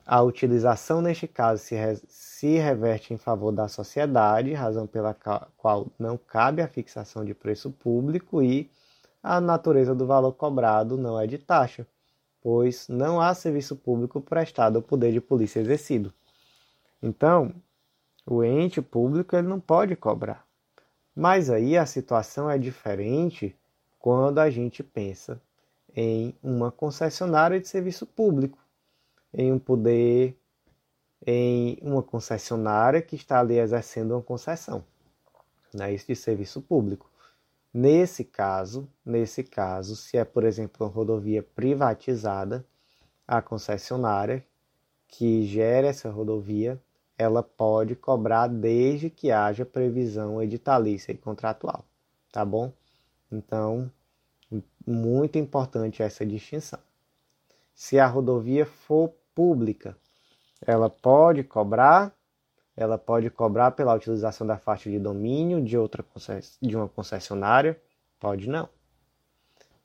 a 0.05 0.21
utilização 0.21 1.01
neste 1.01 1.27
caso 1.27 1.63
se, 1.63 1.73
re, 1.73 1.95
se 2.07 2.59
reverte 2.59 3.11
em 3.11 3.17
favor 3.17 3.51
da 3.51 3.67
sociedade, 3.67 4.53
razão 4.53 4.85
pela 4.85 5.15
qual 5.57 5.87
não 5.97 6.15
cabe 6.15 6.61
a 6.61 6.67
fixação 6.67 7.25
de 7.25 7.33
preço 7.33 7.71
público 7.71 8.43
e 8.43 8.69
a 9.23 9.41
natureza 9.41 9.95
do 9.95 10.05
valor 10.05 10.33
cobrado 10.33 10.95
não 10.95 11.19
é 11.19 11.25
de 11.25 11.39
taxa, 11.39 11.87
pois 12.39 12.87
não 12.87 13.19
há 13.19 13.33
serviço 13.33 13.75
público 13.75 14.21
prestado 14.21 14.75
ao 14.75 14.81
poder 14.83 15.11
de 15.11 15.19
polícia 15.19 15.59
exercido. 15.59 16.13
Então, 17.01 17.51
o 18.27 18.43
ente 18.43 18.79
público 18.79 19.35
ele 19.35 19.47
não 19.47 19.59
pode 19.59 19.95
cobrar. 19.95 20.45
Mas 21.15 21.49
aí 21.49 21.75
a 21.75 21.87
situação 21.87 22.47
é 22.47 22.59
diferente 22.59 23.55
quando 23.97 24.37
a 24.37 24.51
gente 24.51 24.83
pensa 24.83 25.41
em 25.95 26.35
uma 26.41 26.71
concessionária 26.71 27.59
de 27.59 27.67
serviço 27.67 28.05
público 28.05 28.57
em 29.33 29.51
um 29.51 29.59
poder, 29.59 30.37
em 31.25 31.77
uma 31.81 32.03
concessionária 32.03 33.01
que 33.01 33.15
está 33.15 33.39
ali 33.39 33.57
exercendo 33.57 34.11
uma 34.11 34.21
concessão, 34.21 34.83
né, 35.73 35.93
isso 35.93 36.07
de 36.07 36.15
serviço 36.15 36.61
público. 36.61 37.09
Nesse 37.73 38.23
caso, 38.23 38.87
nesse 39.03 39.43
caso, 39.43 39.95
se 39.95 40.17
é, 40.17 40.23
por 40.23 40.43
exemplo, 40.43 40.85
uma 40.85 40.93
rodovia 40.93 41.41
privatizada, 41.41 42.65
a 43.27 43.41
concessionária 43.41 44.45
que 45.07 45.45
gera 45.45 45.87
essa 45.87 46.09
rodovia, 46.09 46.79
ela 47.17 47.41
pode 47.41 47.95
cobrar 47.95 48.47
desde 48.47 49.09
que 49.09 49.31
haja 49.31 49.65
previsão 49.65 50.41
editalícia 50.41 51.11
e 51.11 51.17
contratual, 51.17 51.85
tá 52.31 52.43
bom? 52.43 52.71
Então, 53.31 53.91
muito 54.85 55.37
importante 55.37 56.03
essa 56.03 56.25
distinção. 56.25 56.79
Se 57.73 57.99
a 57.99 58.07
rodovia 58.07 58.65
for 58.65 59.13
pública. 59.33 59.97
Ela 60.65 60.89
pode 60.89 61.43
cobrar, 61.43 62.13
ela 62.75 62.97
pode 62.97 63.29
cobrar 63.29 63.71
pela 63.71 63.93
utilização 63.93 64.47
da 64.47 64.57
faixa 64.57 64.89
de 64.89 64.99
domínio 64.99 65.63
de 65.63 65.77
outra 65.77 66.05
de 66.61 66.75
uma 66.75 66.87
concessionária, 66.87 67.79
pode 68.19 68.47
não. 68.47 68.69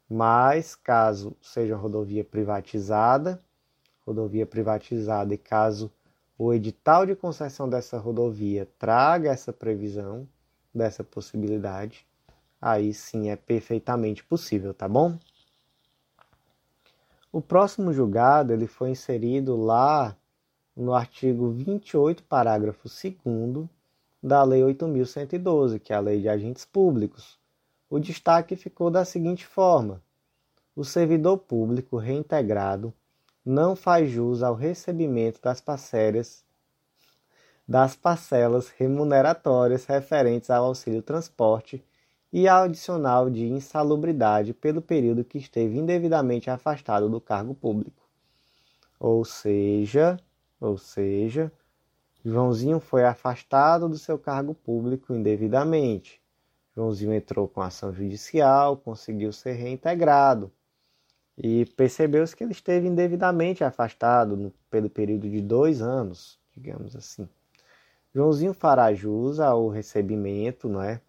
Mas 0.08 0.75
caso 0.75 1.37
seja 1.42 1.76
rodovia 1.76 2.25
privatizada, 2.25 3.42
rodovia 4.06 4.46
privatizada 4.46 5.34
e 5.34 5.38
caso 5.38 5.92
o 6.38 6.54
edital 6.54 7.04
de 7.04 7.16
concessão 7.16 7.68
dessa 7.68 7.98
rodovia 7.98 8.66
traga 8.78 9.30
essa 9.30 9.52
previsão 9.52 10.26
dessa 10.72 11.02
possibilidade, 11.02 12.06
aí 12.61 12.93
sim 12.93 13.31
é 13.31 13.37
perfeitamente 13.37 14.25
possível, 14.25 14.75
tá 14.75 14.88
bom? 14.88 15.19
O 17.31 17.41
próximo 17.41 17.93
julgado 17.93 18.53
ele 18.53 18.67
foi 18.67 18.91
inserido 18.91 19.57
lá 19.57 20.17
no 20.75 20.95
artigo 20.95 21.50
28, 21.50 22.23
parágrafo 22.23 22.88
2 22.88 23.69
da 24.23 24.43
Lei 24.43 24.62
8.112, 24.62 25.79
que 25.79 25.93
é 25.93 25.97
a 25.97 26.00
Lei 26.00 26.21
de 26.21 26.29
Agentes 26.29 26.65
Públicos. 26.65 27.38
O 27.91 27.99
destaque 27.99 28.57
ficou 28.57 28.91
da 28.91 29.05
seguinte 29.05 29.47
forma: 29.47 30.03
o 30.75 30.85
servidor 30.85 31.38
público 31.38 31.97
reintegrado 31.97 32.95
não 33.45 33.75
faz 33.75 34.11
jus 34.11 34.43
ao 34.43 34.55
recebimento 34.55 35.41
das 35.41 35.61
parcelas 35.61 36.45
das 37.67 37.95
parcelas 37.95 38.71
remuneratórias 38.71 39.85
referentes 39.85 40.49
ao 40.49 40.65
auxílio 40.65 41.03
transporte 41.03 41.85
e 42.32 42.47
adicional 42.47 43.30
de 43.30 43.47
insalubridade 43.47 44.52
pelo 44.52 44.82
período 44.82 45.25
que 45.25 45.38
esteve 45.38 45.78
indevidamente 45.78 46.50
afastado 46.50 47.08
do 47.08 47.20
cargo 47.20 47.54
público. 47.54 48.06
Ou 49.00 49.25
seja, 49.25 50.18
ou 50.61 50.76
seja, 50.76 51.52
Joãozinho 52.25 52.80
foi 52.80 53.04
afastado 53.04 53.88
do 53.88 53.97
seu 53.97 54.18
cargo 54.18 54.54
público 54.54 55.14
indevidamente. 55.14 56.20
Joãozinho 56.75 57.14
entrou 57.14 57.49
com 57.49 57.62
ação 57.62 57.92
judicial, 57.92 58.76
conseguiu 58.76 59.32
ser 59.32 59.52
reintegrado 59.52 60.52
e 61.37 61.64
percebeu-se 61.76 62.35
que 62.35 62.42
ele 62.42 62.52
esteve 62.52 62.88
indevidamente 62.88 63.62
afastado 63.62 64.37
no, 64.37 64.52
pelo 64.68 64.90
período 64.90 65.30
de 65.30 65.40
dois 65.40 65.80
anos, 65.80 66.38
digamos 66.52 66.97
assim. 66.97 67.28
Joãozinho 68.14 68.52
fará 68.52 68.92
jus 68.92 69.38
ao 69.38 69.68
recebimento, 69.68 70.68
não 70.68 70.82
é? 70.82 71.00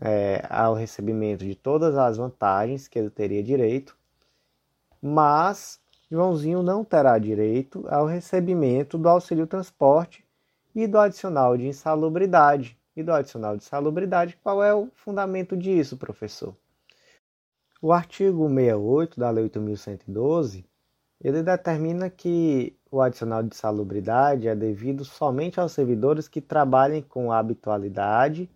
É, 0.00 0.44
ao 0.48 0.74
recebimento 0.74 1.44
de 1.44 1.54
todas 1.54 1.96
as 1.96 2.16
vantagens 2.16 2.88
que 2.88 2.98
ele 2.98 3.10
teria 3.10 3.42
direito, 3.42 3.96
mas 5.00 5.80
Joãozinho 6.10 6.62
não 6.62 6.84
terá 6.84 7.18
direito 7.18 7.84
ao 7.88 8.06
recebimento 8.06 8.96
do 8.96 9.08
auxílio 9.08 9.46
transporte 9.46 10.24
e 10.74 10.86
do 10.86 10.98
adicional 10.98 11.56
de 11.56 11.66
insalubridade. 11.66 12.78
E 12.96 13.02
do 13.02 13.12
adicional 13.12 13.56
de 13.56 13.64
insalubridade, 13.64 14.38
qual 14.42 14.62
é 14.62 14.72
o 14.72 14.88
fundamento 14.94 15.56
disso, 15.56 15.96
professor? 15.96 16.54
O 17.82 17.92
artigo 17.92 18.48
68 18.48 19.18
da 19.18 19.30
Lei 19.30 19.48
8.112, 19.48 20.64
ele 21.20 21.42
determina 21.42 22.08
que 22.08 22.76
o 22.90 23.00
adicional 23.00 23.42
de 23.42 23.56
salubridade 23.56 24.46
é 24.46 24.54
devido 24.54 25.04
somente 25.04 25.58
aos 25.58 25.72
servidores 25.72 26.28
que 26.28 26.40
trabalhem 26.40 27.02
com 27.02 27.32
habitualidade 27.32 28.48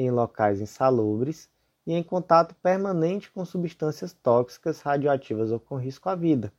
em 0.00 0.10
locais 0.10 0.60
insalubres 0.60 1.50
e 1.86 1.92
em 1.92 2.02
contato 2.02 2.54
permanente 2.62 3.30
com 3.30 3.44
substâncias 3.44 4.12
tóxicas, 4.12 4.80
radioativas 4.80 5.50
ou 5.50 5.58
com 5.58 5.76
risco 5.76 6.08
à 6.08 6.14
vida. 6.14 6.52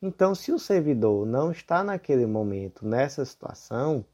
Então, 0.00 0.34
se 0.34 0.52
o 0.52 0.58
servidor 0.58 1.26
não 1.26 1.50
está 1.50 1.82
naquele 1.82 2.26
momento 2.26 2.86
nessa 2.86 3.24
situação 3.24 4.04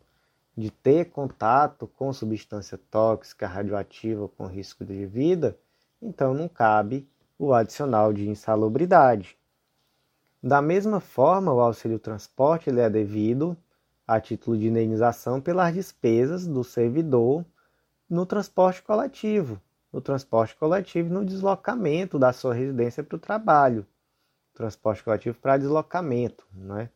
de 0.56 0.70
ter 0.70 1.06
contato 1.06 1.86
com 1.86 2.12
substância 2.12 2.78
tóxica, 2.90 3.46
radioativa 3.46 4.22
ou 4.22 4.28
com 4.28 4.46
risco 4.46 4.84
de 4.84 5.06
vida, 5.06 5.56
então 6.00 6.32
não 6.32 6.48
cabe 6.48 7.08
o 7.38 7.52
adicional 7.52 8.12
de 8.12 8.28
insalubridade. 8.28 9.36
Da 10.42 10.62
mesma 10.62 11.00
forma, 11.00 11.52
o 11.52 11.60
auxílio 11.60 11.98
transporte 11.98 12.70
ele 12.70 12.80
é 12.80 12.88
devido 12.88 13.56
a 14.06 14.20
título 14.20 14.56
de 14.56 14.68
indenização 14.68 15.40
pelas 15.40 15.74
despesas 15.74 16.46
do 16.46 16.64
servidor 16.64 17.44
no 18.08 18.24
transporte 18.24 18.82
coletivo, 18.82 19.60
no 19.92 20.00
transporte 20.00 20.56
coletivo 20.56 21.12
no 21.12 21.24
deslocamento 21.24 22.18
da 22.18 22.32
sua 22.32 22.54
residência 22.54 23.02
para 23.02 23.16
o 23.16 23.18
trabalho. 23.18 23.86
Transporte 24.54 25.02
coletivo 25.04 25.38
para 25.38 25.58
deslocamento, 25.58 26.46
né? 26.52 26.90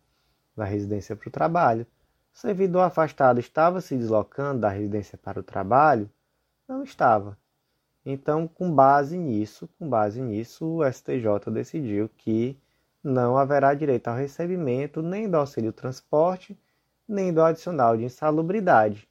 Da 0.56 0.64
residência 0.64 1.14
para 1.14 1.28
o 1.28 1.32
trabalho. 1.32 1.86
O 2.34 2.38
servidor 2.38 2.80
afastado 2.80 3.38
estava 3.38 3.80
se 3.80 3.96
deslocando 3.96 4.60
da 4.60 4.68
residência 4.68 5.18
para 5.18 5.40
o 5.40 5.42
trabalho? 5.42 6.10
Não 6.66 6.82
estava. 6.82 7.36
Então, 8.04 8.48
com 8.48 8.74
base 8.74 9.16
nisso, 9.16 9.68
com 9.78 9.88
base 9.88 10.20
nisso, 10.20 10.66
o 10.66 10.92
STJ 10.92 11.50
decidiu 11.52 12.08
que 12.08 12.58
não 13.02 13.36
haverá 13.36 13.74
direito 13.74 14.08
ao 14.08 14.16
recebimento 14.16 15.02
nem 15.02 15.28
do 15.28 15.36
auxílio 15.36 15.72
transporte, 15.72 16.58
nem 17.06 17.32
do 17.32 17.42
adicional 17.42 17.96
de 17.96 18.04
insalubridade. 18.04 19.08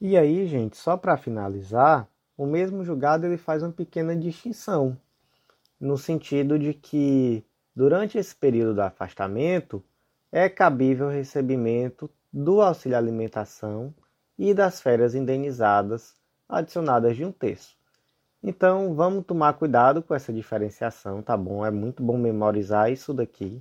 E 0.00 0.16
aí, 0.16 0.46
gente, 0.46 0.76
só 0.76 0.96
para 0.96 1.16
finalizar, 1.16 2.08
o 2.36 2.46
mesmo 2.46 2.84
julgado 2.84 3.26
ele 3.26 3.36
faz 3.36 3.64
uma 3.64 3.72
pequena 3.72 4.14
distinção, 4.14 4.96
no 5.80 5.98
sentido 5.98 6.56
de 6.56 6.72
que 6.72 7.44
durante 7.74 8.16
esse 8.16 8.34
período 8.34 8.74
do 8.74 8.82
afastamento 8.82 9.82
é 10.30 10.48
cabível 10.48 11.08
o 11.08 11.10
recebimento 11.10 12.08
do 12.32 12.60
auxílio 12.60 12.96
alimentação 12.96 13.92
e 14.38 14.54
das 14.54 14.80
férias 14.80 15.16
indenizadas 15.16 16.14
adicionadas 16.48 17.16
de 17.16 17.24
um 17.24 17.32
terço. 17.32 17.76
Então, 18.40 18.94
vamos 18.94 19.26
tomar 19.26 19.54
cuidado 19.54 20.00
com 20.00 20.14
essa 20.14 20.32
diferenciação, 20.32 21.22
tá 21.22 21.36
bom? 21.36 21.66
É 21.66 21.72
muito 21.72 22.04
bom 22.04 22.16
memorizar 22.16 22.92
isso 22.92 23.12
daqui, 23.12 23.60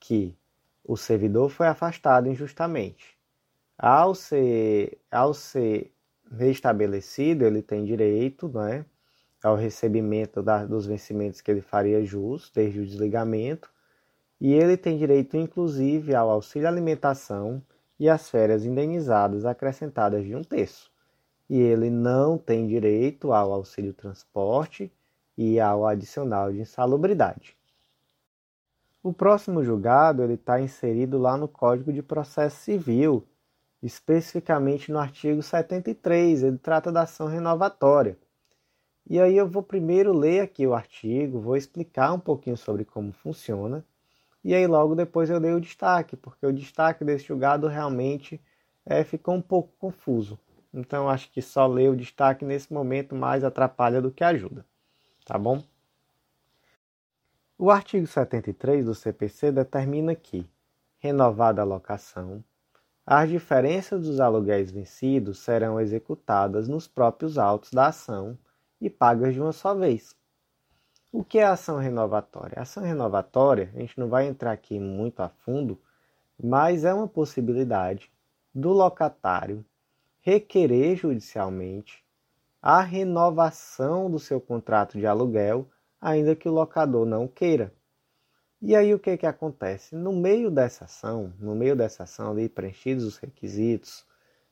que 0.00 0.34
o 0.82 0.96
servidor 0.96 1.50
foi 1.50 1.66
afastado 1.66 2.28
injustamente. 2.28 3.15
Ao 3.78 4.14
ser, 4.14 4.98
ao 5.10 5.34
ser 5.34 5.92
restabelecido, 6.30 7.44
ele 7.44 7.62
tem 7.62 7.84
direito 7.84 8.48
né, 8.48 8.84
ao 9.42 9.54
recebimento 9.54 10.42
da, 10.42 10.64
dos 10.64 10.86
vencimentos 10.86 11.40
que 11.40 11.50
ele 11.50 11.60
faria 11.60 12.04
jus, 12.04 12.50
desde 12.54 12.80
o 12.80 12.86
desligamento, 12.86 13.70
e 14.40 14.52
ele 14.52 14.76
tem 14.76 14.98
direito, 14.98 15.36
inclusive, 15.36 16.14
ao 16.14 16.30
auxílio 16.30 16.68
alimentação 16.68 17.62
e 17.98 18.08
às 18.08 18.28
férias 18.28 18.64
indenizadas 18.64 19.44
acrescentadas 19.44 20.24
de 20.24 20.34
um 20.34 20.42
terço. 20.42 20.90
E 21.48 21.58
ele 21.58 21.90
não 21.90 22.36
tem 22.36 22.66
direito 22.66 23.32
ao 23.32 23.52
auxílio 23.52 23.94
transporte 23.94 24.92
e 25.36 25.60
ao 25.60 25.86
adicional 25.86 26.52
de 26.52 26.60
insalubridade. 26.60 27.56
O 29.02 29.12
próximo 29.12 29.62
julgado 29.62 30.22
ele 30.22 30.34
está 30.34 30.60
inserido 30.60 31.18
lá 31.18 31.36
no 31.36 31.46
Código 31.46 31.92
de 31.92 32.02
Processo 32.02 32.56
Civil, 32.56 33.24
especificamente 33.82 34.90
no 34.90 34.98
artigo 34.98 35.42
73, 35.42 36.42
ele 36.42 36.58
trata 36.58 36.90
da 36.90 37.02
ação 37.02 37.26
renovatória. 37.26 38.18
E 39.08 39.20
aí 39.20 39.36
eu 39.36 39.48
vou 39.48 39.62
primeiro 39.62 40.12
ler 40.12 40.40
aqui 40.40 40.66
o 40.66 40.74
artigo, 40.74 41.40
vou 41.40 41.56
explicar 41.56 42.12
um 42.12 42.18
pouquinho 42.18 42.56
sobre 42.56 42.84
como 42.84 43.12
funciona, 43.12 43.84
e 44.42 44.54
aí 44.54 44.66
logo 44.66 44.94
depois 44.94 45.30
eu 45.30 45.38
leio 45.38 45.56
o 45.56 45.60
destaque, 45.60 46.16
porque 46.16 46.46
o 46.46 46.52
destaque 46.52 47.04
desse 47.04 47.26
julgado 47.26 47.66
realmente 47.66 48.40
é, 48.84 49.04
ficou 49.04 49.34
um 49.34 49.42
pouco 49.42 49.72
confuso. 49.78 50.38
Então 50.72 51.08
acho 51.08 51.30
que 51.30 51.40
só 51.40 51.66
ler 51.66 51.90
o 51.90 51.96
destaque 51.96 52.44
nesse 52.44 52.72
momento 52.72 53.14
mais 53.14 53.42
atrapalha 53.42 54.00
do 54.00 54.10
que 54.10 54.22
ajuda. 54.22 54.64
Tá 55.24 55.38
bom? 55.38 55.62
O 57.58 57.70
artigo 57.70 58.06
73 58.06 58.84
do 58.84 58.94
CPC 58.94 59.50
determina 59.50 60.14
que, 60.14 60.46
renovada 60.98 61.62
a 61.62 61.64
locação, 61.64 62.44
as 63.06 63.30
diferenças 63.30 64.02
dos 64.02 64.18
aluguéis 64.18 64.72
vencidos 64.72 65.38
serão 65.38 65.80
executadas 65.80 66.66
nos 66.66 66.88
próprios 66.88 67.38
autos 67.38 67.70
da 67.70 67.86
ação 67.86 68.36
e 68.80 68.90
pagas 68.90 69.32
de 69.32 69.40
uma 69.40 69.52
só 69.52 69.74
vez. 69.74 70.16
O 71.12 71.22
que 71.22 71.38
é 71.38 71.44
ação 71.44 71.78
renovatória? 71.78 72.60
Ação 72.60 72.82
renovatória, 72.82 73.70
a 73.76 73.78
gente 73.78 73.98
não 73.98 74.08
vai 74.08 74.26
entrar 74.26 74.50
aqui 74.50 74.80
muito 74.80 75.20
a 75.20 75.28
fundo, 75.28 75.80
mas 76.42 76.84
é 76.84 76.92
uma 76.92 77.06
possibilidade 77.06 78.10
do 78.52 78.72
locatário 78.72 79.64
requerer 80.20 80.96
judicialmente 80.96 82.04
a 82.60 82.80
renovação 82.80 84.10
do 84.10 84.18
seu 84.18 84.40
contrato 84.40 84.98
de 84.98 85.06
aluguel, 85.06 85.68
ainda 86.00 86.34
que 86.34 86.48
o 86.48 86.52
locador 86.52 87.06
não 87.06 87.28
queira. 87.28 87.72
E 88.66 88.74
aí 88.74 88.92
o 88.92 88.98
que, 88.98 89.16
que 89.16 89.26
acontece? 89.26 89.94
No 89.94 90.12
meio 90.12 90.50
dessa 90.50 90.86
ação, 90.86 91.32
no 91.38 91.54
meio 91.54 91.76
dessa 91.76 92.02
ação 92.02 92.32
ali, 92.32 92.48
preenchidos 92.48 93.04
os 93.04 93.16
requisitos, 93.16 94.04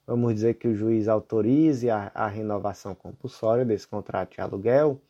vamos 0.06 0.32
dizer 0.34 0.54
que 0.54 0.68
o 0.68 0.74
juiz 0.76 1.08
autorize 1.08 1.90
a, 1.90 2.12
a 2.14 2.28
renovação 2.28 2.94
compulsória 2.94 3.64
desse 3.64 3.88
contrato 3.88 4.34
de 4.34 4.40
aluguel, 4.40 5.00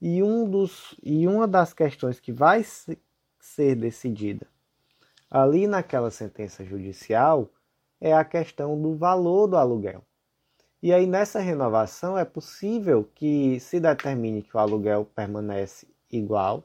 e, 0.00 0.22
um 0.22 0.48
dos, 0.48 0.94
e 1.02 1.26
uma 1.26 1.48
das 1.48 1.72
questões 1.72 2.20
que 2.20 2.30
vai 2.30 2.64
ser 3.40 3.74
decidida 3.74 4.46
ali 5.28 5.66
naquela 5.66 6.12
sentença 6.12 6.64
judicial 6.64 7.50
é 8.00 8.12
a 8.12 8.24
questão 8.24 8.80
do 8.80 8.94
valor 8.94 9.48
do 9.48 9.56
aluguel. 9.56 10.04
E 10.80 10.92
aí 10.92 11.04
nessa 11.04 11.40
renovação 11.40 12.16
é 12.16 12.24
possível 12.24 13.10
que 13.12 13.58
se 13.58 13.80
determine 13.80 14.40
que 14.40 14.56
o 14.56 14.60
aluguel 14.60 15.04
permanece 15.04 15.88
igual, 16.08 16.62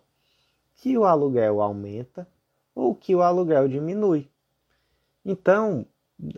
que 0.82 0.98
o 0.98 1.06
aluguel 1.06 1.62
aumenta 1.62 2.28
ou 2.74 2.96
que 2.96 3.14
o 3.16 3.22
aluguel 3.22 3.68
diminui. 3.68 4.28
Então, 5.24 5.86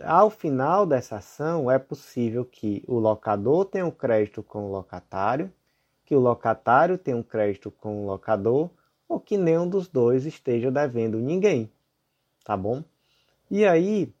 ao 0.02 0.28
final 0.28 0.84
dessa 0.84 1.16
ação, 1.16 1.70
é 1.70 1.78
possível 1.78 2.44
que 2.44 2.84
o 2.86 2.98
locador 2.98 3.64
tenha 3.64 3.86
um 3.86 3.90
crédito 3.90 4.42
com 4.42 4.66
o 4.66 4.70
locatário, 4.70 5.50
que 6.04 6.14
o 6.14 6.20
locatário 6.20 6.98
tenha 6.98 7.16
um 7.16 7.22
crédito 7.22 7.70
com 7.70 8.02
o 8.02 8.06
locador, 8.06 8.68
ou 9.08 9.18
que 9.18 9.38
nenhum 9.38 9.66
dos 9.66 9.88
dois 9.88 10.26
esteja 10.26 10.70
devendo 10.70 11.18
ninguém. 11.18 11.72
Tá 12.44 12.54
bom? 12.54 12.84
E 13.50 13.64
aí, 13.64 14.12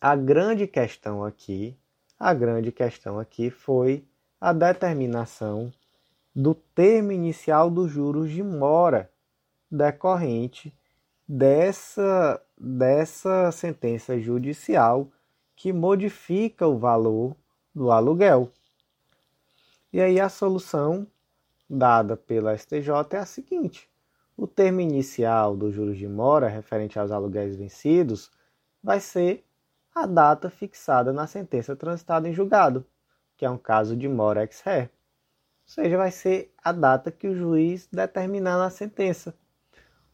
a 0.00 0.16
grande 0.16 0.66
questão 0.66 1.22
aqui, 1.22 1.76
a 2.18 2.32
grande 2.32 2.72
questão 2.72 3.18
aqui 3.18 3.50
foi 3.50 4.02
a 4.40 4.50
determinação 4.54 5.70
do 6.34 6.54
termo 6.54 7.12
inicial 7.12 7.70
dos 7.70 7.90
juros 7.90 8.30
de 8.30 8.42
mora 8.42 9.10
decorrente 9.70 10.76
dessa, 11.28 12.40
dessa 12.58 13.52
sentença 13.52 14.18
judicial 14.18 15.10
que 15.54 15.72
modifica 15.72 16.66
o 16.66 16.78
valor 16.78 17.36
do 17.74 17.90
aluguel. 17.90 18.50
E 19.92 20.00
aí 20.00 20.18
a 20.18 20.28
solução 20.28 21.06
dada 21.70 22.16
pela 22.16 22.56
STJ 22.56 22.90
é 23.12 23.16
a 23.18 23.26
seguinte: 23.26 23.88
o 24.36 24.46
termo 24.46 24.80
inicial 24.80 25.56
dos 25.56 25.74
juros 25.74 25.96
de 25.96 26.08
mora 26.08 26.48
referente 26.48 26.98
aos 26.98 27.10
aluguéis 27.10 27.56
vencidos 27.56 28.30
vai 28.82 29.00
ser 29.00 29.44
a 29.94 30.06
data 30.06 30.50
fixada 30.50 31.12
na 31.12 31.26
sentença 31.26 31.76
transitada 31.76 32.28
em 32.28 32.32
julgado, 32.32 32.84
que 33.36 33.44
é 33.44 33.50
um 33.50 33.56
caso 33.56 33.96
de 33.96 34.08
mora 34.08 34.42
ex 34.42 34.60
ré. 34.60 34.90
Ou 35.66 35.72
seja, 35.74 35.96
vai 35.96 36.10
ser 36.10 36.52
a 36.62 36.72
data 36.72 37.10
que 37.10 37.26
o 37.26 37.34
juiz 37.34 37.88
determinar 37.90 38.58
na 38.58 38.70
sentença. 38.70 39.34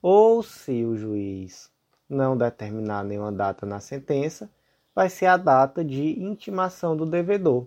Ou 0.00 0.42
se 0.42 0.84
o 0.84 0.96
juiz 0.96 1.70
não 2.08 2.36
determinar 2.36 3.04
nenhuma 3.04 3.30
data 3.30 3.66
na 3.66 3.80
sentença, 3.80 4.50
vai 4.94 5.08
ser 5.08 5.26
a 5.26 5.36
data 5.36 5.84
de 5.84 6.20
intimação 6.20 6.96
do 6.96 7.06
devedor 7.06 7.66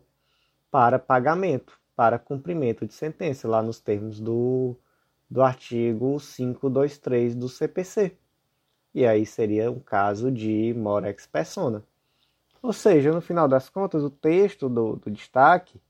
para 0.72 0.98
pagamento, 0.98 1.80
para 1.96 2.18
cumprimento 2.18 2.86
de 2.86 2.94
sentença, 2.94 3.48
lá 3.48 3.62
nos 3.62 3.80
termos 3.80 4.20
do, 4.20 4.76
do 5.30 5.42
artigo 5.42 6.18
523 6.20 7.36
do 7.36 7.48
CPC. 7.48 8.18
E 8.94 9.06
aí 9.06 9.26
seria 9.26 9.72
um 9.72 9.80
caso 9.80 10.32
de 10.32 10.74
mora 10.76 11.10
ex 11.10 11.26
persona. 11.26 11.84
Ou 12.62 12.72
seja, 12.72 13.12
no 13.12 13.22
final 13.22 13.48
das 13.48 13.70
contas, 13.70 14.04
o 14.04 14.10
texto 14.10 14.70
do, 14.70 14.96
do 14.96 15.12
destaque, 15.12 15.82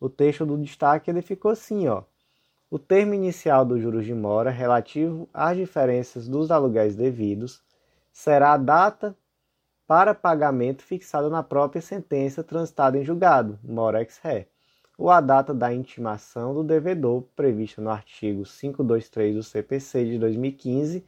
o 0.00 0.08
texto 0.08 0.44
do 0.44 0.58
destaque 0.58 1.10
ele 1.10 1.22
ficou 1.22 1.50
assim, 1.50 1.88
ó. 1.88 2.02
O 2.70 2.78
termo 2.78 3.14
inicial 3.14 3.64
dos 3.64 3.80
juros 3.80 4.04
de 4.04 4.14
mora 4.14 4.50
relativo 4.50 5.28
às 5.32 5.56
diferenças 5.56 6.26
dos 6.26 6.50
aluguéis 6.50 6.96
devidos 6.96 7.62
será 8.12 8.52
a 8.52 8.56
data 8.56 9.16
para 9.86 10.14
pagamento 10.14 10.82
fixada 10.82 11.30
na 11.30 11.42
própria 11.42 11.80
sentença 11.80 12.42
transitada 12.42 12.98
em 12.98 13.04
julgado, 13.04 13.58
mora 13.62 14.00
ex 14.00 14.18
ré, 14.18 14.48
ou 14.98 15.10
a 15.10 15.20
data 15.20 15.54
da 15.54 15.72
intimação 15.72 16.52
do 16.52 16.64
devedor 16.64 17.22
prevista 17.36 17.80
no 17.80 17.90
artigo 17.90 18.42
523 18.42 19.36
do 19.36 19.42
CPC 19.42 20.04
de 20.04 20.18
2015 20.18 21.04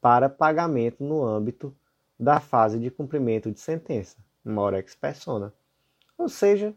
para 0.00 0.28
pagamento 0.28 1.02
no 1.02 1.24
âmbito 1.24 1.74
da 2.18 2.38
fase 2.38 2.78
de 2.78 2.90
cumprimento 2.90 3.50
de 3.50 3.58
sentença 3.58 4.16
mora 4.44 4.78
ex 4.78 4.94
persona. 4.94 5.52
Ou 6.18 6.28
seja, 6.28 6.74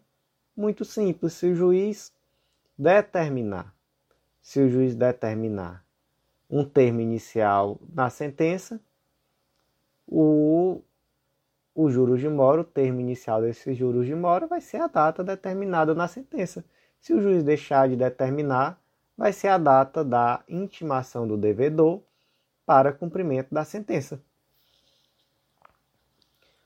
muito 0.55 0.85
simples, 0.85 1.33
se 1.33 1.47
o 1.47 1.55
juiz 1.55 2.13
determinar, 2.77 3.73
se 4.41 4.59
o 4.59 4.69
juiz 4.69 4.95
determinar 4.95 5.85
um 6.49 6.63
termo 6.63 7.01
inicial 7.01 7.79
na 7.93 8.09
sentença, 8.09 8.79
o, 10.07 10.81
o 11.73 11.89
juros 11.89 12.19
de 12.19 12.29
mora, 12.29 12.61
o 12.61 12.65
termo 12.65 12.99
inicial 12.99 13.41
desses 13.41 13.77
juros 13.77 14.05
de 14.05 14.15
mora 14.15 14.47
vai 14.47 14.61
ser 14.61 14.77
a 14.77 14.87
data 14.87 15.23
determinada 15.23 15.93
na 15.95 16.07
sentença. 16.07 16.63
Se 17.01 17.13
o 17.13 17.21
juiz 17.21 17.43
deixar 17.43 17.89
de 17.89 17.95
determinar, 17.95 18.79
vai 19.17 19.33
ser 19.33 19.47
a 19.47 19.57
data 19.57 20.03
da 20.03 20.43
intimação 20.47 21.27
do 21.27 21.37
devedor 21.37 22.01
para 22.65 22.91
cumprimento 22.91 23.53
da 23.53 23.63
sentença. 23.63 24.21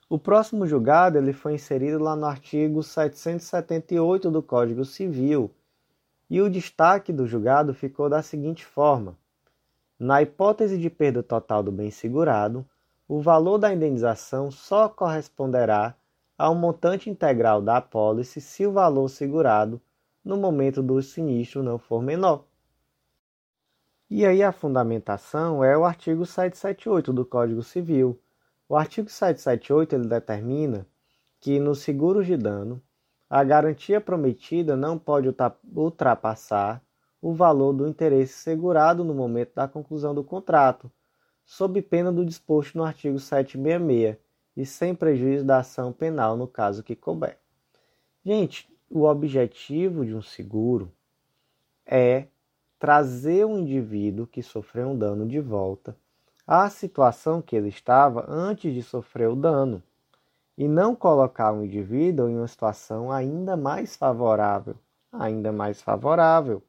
O 0.09 0.17
próximo 0.17 0.65
julgado 0.65 1.19
ele 1.19 1.31
foi 1.31 1.53
inserido 1.53 1.99
lá 1.99 2.15
no 2.15 2.25
artigo 2.25 2.81
778 2.81 4.31
do 4.31 4.41
Código 4.41 4.83
Civil, 4.83 5.51
e 6.27 6.41
o 6.41 6.49
destaque 6.49 7.13
do 7.13 7.27
julgado 7.27 7.75
ficou 7.75 8.09
da 8.09 8.23
seguinte 8.23 8.65
forma: 8.65 9.15
na 9.99 10.19
hipótese 10.19 10.79
de 10.79 10.89
perda 10.89 11.21
total 11.21 11.61
do 11.61 11.71
bem 11.71 11.91
segurado, 11.91 12.65
o 13.07 13.21
valor 13.21 13.59
da 13.59 13.71
indenização 13.71 14.49
só 14.49 14.89
corresponderá 14.89 15.95
ao 16.35 16.55
montante 16.55 17.07
integral 17.07 17.61
da 17.61 17.77
apólice 17.77 18.41
se 18.41 18.65
o 18.65 18.71
valor 18.71 19.09
segurado 19.09 19.79
no 20.25 20.37
momento 20.37 20.81
do 20.81 20.99
sinistro 21.03 21.61
não 21.61 21.77
for 21.77 22.01
menor. 22.01 22.45
E 24.09 24.25
aí 24.25 24.41
a 24.41 24.51
fundamentação 24.51 25.63
é 25.63 25.77
o 25.77 25.85
artigo 25.85 26.25
778 26.25 27.13
do 27.13 27.23
Código 27.23 27.61
Civil, 27.61 28.19
o 28.69 28.75
artigo 28.77 29.09
778 29.09 29.95
ele 29.95 30.07
determina 30.07 30.85
que 31.39 31.59
nos 31.59 31.79
seguros 31.79 32.27
de 32.27 32.37
dano, 32.37 32.79
a 33.27 33.43
garantia 33.43 33.99
prometida 33.99 34.77
não 34.77 34.97
pode 34.97 35.27
ultrapassar 35.75 36.83
o 37.19 37.33
valor 37.33 37.73
do 37.73 37.87
interesse 37.87 38.33
segurado 38.33 39.03
no 39.03 39.13
momento 39.13 39.55
da 39.55 39.67
conclusão 39.67 40.13
do 40.13 40.23
contrato, 40.23 40.91
sob 41.43 41.81
pena 41.81 42.11
do 42.11 42.23
disposto 42.23 42.77
no 42.77 42.83
artigo 42.83 43.17
766 43.17 44.17
e 44.55 44.65
sem 44.67 44.93
prejuízo 44.93 45.43
da 45.43 45.57
ação 45.57 45.91
penal 45.91 46.37
no 46.37 46.47
caso 46.47 46.83
que 46.83 46.95
couber. 46.95 47.39
Gente, 48.23 48.69
o 48.87 49.03
objetivo 49.03 50.05
de 50.05 50.13
um 50.13 50.21
seguro 50.21 50.91
é 51.85 52.27
trazer 52.77 53.45
o 53.45 53.57
indivíduo 53.57 54.27
que 54.27 54.43
sofreu 54.43 54.89
um 54.89 54.97
dano 54.97 55.27
de 55.27 55.39
volta 55.39 55.97
à 56.51 56.67
situação 56.67 57.43
que 57.43 57.55
ele 57.55 57.69
estava 57.69 58.25
antes 58.27 58.73
de 58.73 58.81
sofrer 58.81 59.29
o 59.29 59.35
dano 59.35 59.83
e 60.57 60.67
não 60.67 60.95
colocar 60.95 61.53
o 61.53 61.63
indivíduo 61.63 62.27
em 62.27 62.37
uma 62.37 62.47
situação 62.47 63.11
ainda 63.11 63.55
mais 63.55 63.95
favorável, 63.95 64.75
ainda 65.11 65.51
mais 65.51 65.79
favorável. 65.79 66.63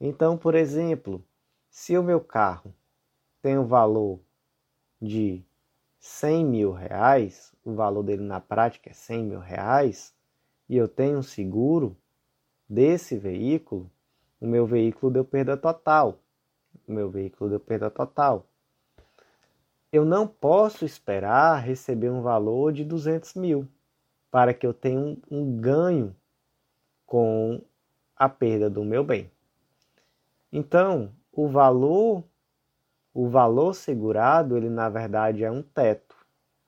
Então, 0.00 0.38
por 0.38 0.54
exemplo, 0.54 1.22
se 1.68 1.96
o 1.98 2.02
meu 2.02 2.22
carro 2.22 2.74
tem 3.42 3.58
o 3.58 3.60
um 3.60 3.66
valor 3.66 4.18
de 4.98 5.44
100 5.98 6.46
mil 6.46 6.72
reais, 6.72 7.54
o 7.62 7.74
valor 7.74 8.02
dele 8.02 8.22
na 8.22 8.40
prática 8.40 8.88
é 8.88 8.94
100 8.94 9.24
mil 9.24 9.40
reais, 9.40 10.14
e 10.70 10.74
eu 10.74 10.88
tenho 10.88 11.18
um 11.18 11.22
seguro 11.22 11.94
desse 12.66 13.18
veículo, 13.18 13.90
o 14.40 14.46
meu 14.46 14.64
veículo 14.64 15.12
deu 15.12 15.22
perda 15.22 15.54
total. 15.54 16.18
O 16.88 16.92
meu 16.92 17.10
veículo 17.10 17.50
deu 17.50 17.60
perda 17.60 17.90
total 17.90 18.46
eu 19.92 20.06
não 20.06 20.26
posso 20.26 20.86
esperar 20.86 21.62
receber 21.62 22.08
um 22.08 22.22
valor 22.22 22.72
de 22.72 22.82
200 22.82 23.34
mil 23.34 23.68
para 24.30 24.54
que 24.54 24.66
eu 24.66 24.72
tenha 24.72 24.98
um, 24.98 25.20
um 25.30 25.60
ganho 25.60 26.16
com 27.04 27.60
a 28.16 28.26
perda 28.26 28.70
do 28.70 28.82
meu 28.82 29.04
bem. 29.04 29.30
Então, 30.50 31.12
o 31.30 31.46
valor, 31.46 32.24
o 33.12 33.28
valor 33.28 33.74
segurado, 33.74 34.56
ele 34.56 34.70
na 34.70 34.88
verdade 34.88 35.44
é 35.44 35.50
um 35.50 35.62
teto. 35.62 36.16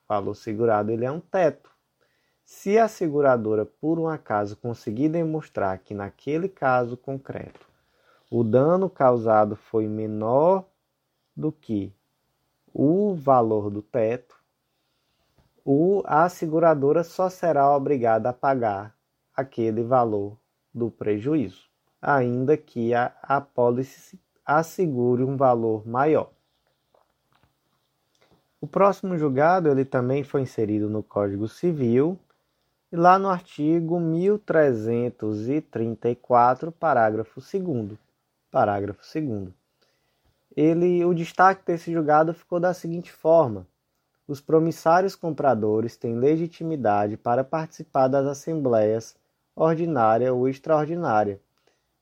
O 0.05 0.09
valor 0.09 0.35
segurado 0.35 0.91
ele 0.91 1.07
é 1.07 1.11
um 1.11 1.21
teto. 1.21 1.71
Se 2.45 2.79
a 2.79 2.89
seguradora, 2.89 3.65
por 3.65 3.99
um 3.99 4.07
acaso, 4.07 4.55
conseguir 4.57 5.09
demonstrar 5.09 5.79
que 5.79 5.95
naquele 5.95 6.47
caso 6.47 6.95
concreto 6.95 7.67
o 8.31 8.45
dano 8.45 8.91
causado 8.91 9.57
foi 9.57 9.87
menor 9.87 10.67
do 11.35 11.51
que 11.51 11.95
o 12.75 13.15
valor 13.15 13.71
do 13.71 13.81
teto, 13.81 14.37
o, 15.65 16.03
a 16.05 16.29
seguradora 16.29 17.05
só 17.05 17.31
será 17.31 17.73
obrigada 17.75 18.29
a 18.31 18.33
pagar 18.33 18.93
aquele 19.35 19.85
valor 19.85 20.37
do 20.75 20.91
prejuízo, 20.91 21.69
ainda 22.03 22.57
que 22.57 22.93
a, 22.93 23.15
a 23.23 23.41
pólice 23.41 24.19
assegure 24.45 25.23
um 25.23 25.37
valor 25.37 25.87
maior. 25.87 26.33
O 28.61 28.67
próximo 28.67 29.17
julgado 29.17 29.71
ele 29.71 29.85
também 29.85 30.25
foi 30.25 30.41
inserido 30.41 30.91
no 30.91 31.01
Código 31.03 31.47
Civil 31.47 32.19
e 32.91 32.97
lá 32.97 33.19
no 33.19 33.29
artigo 33.29 34.01
1334, 34.01 36.73
parágrafo 36.73 37.41
2 37.41 37.97
parágrafo 38.51 39.01
2 39.01 39.55
ele, 40.57 41.05
o 41.05 41.15
destaque 41.15 41.65
desse 41.67 41.93
julgado 41.93 42.33
ficou 42.33 42.61
da 42.61 42.73
seguinte 42.73 43.11
forma: 43.11 43.67
os 44.27 44.41
promissários 44.41 45.15
compradores 45.17 45.97
têm 45.97 46.17
legitimidade 46.17 47.17
para 47.17 47.45
participar 47.45 48.09
das 48.09 48.27
assembleias 48.27 49.17
ordinária 49.55 50.33
ou 50.33 50.49
extraordinária, 50.49 51.41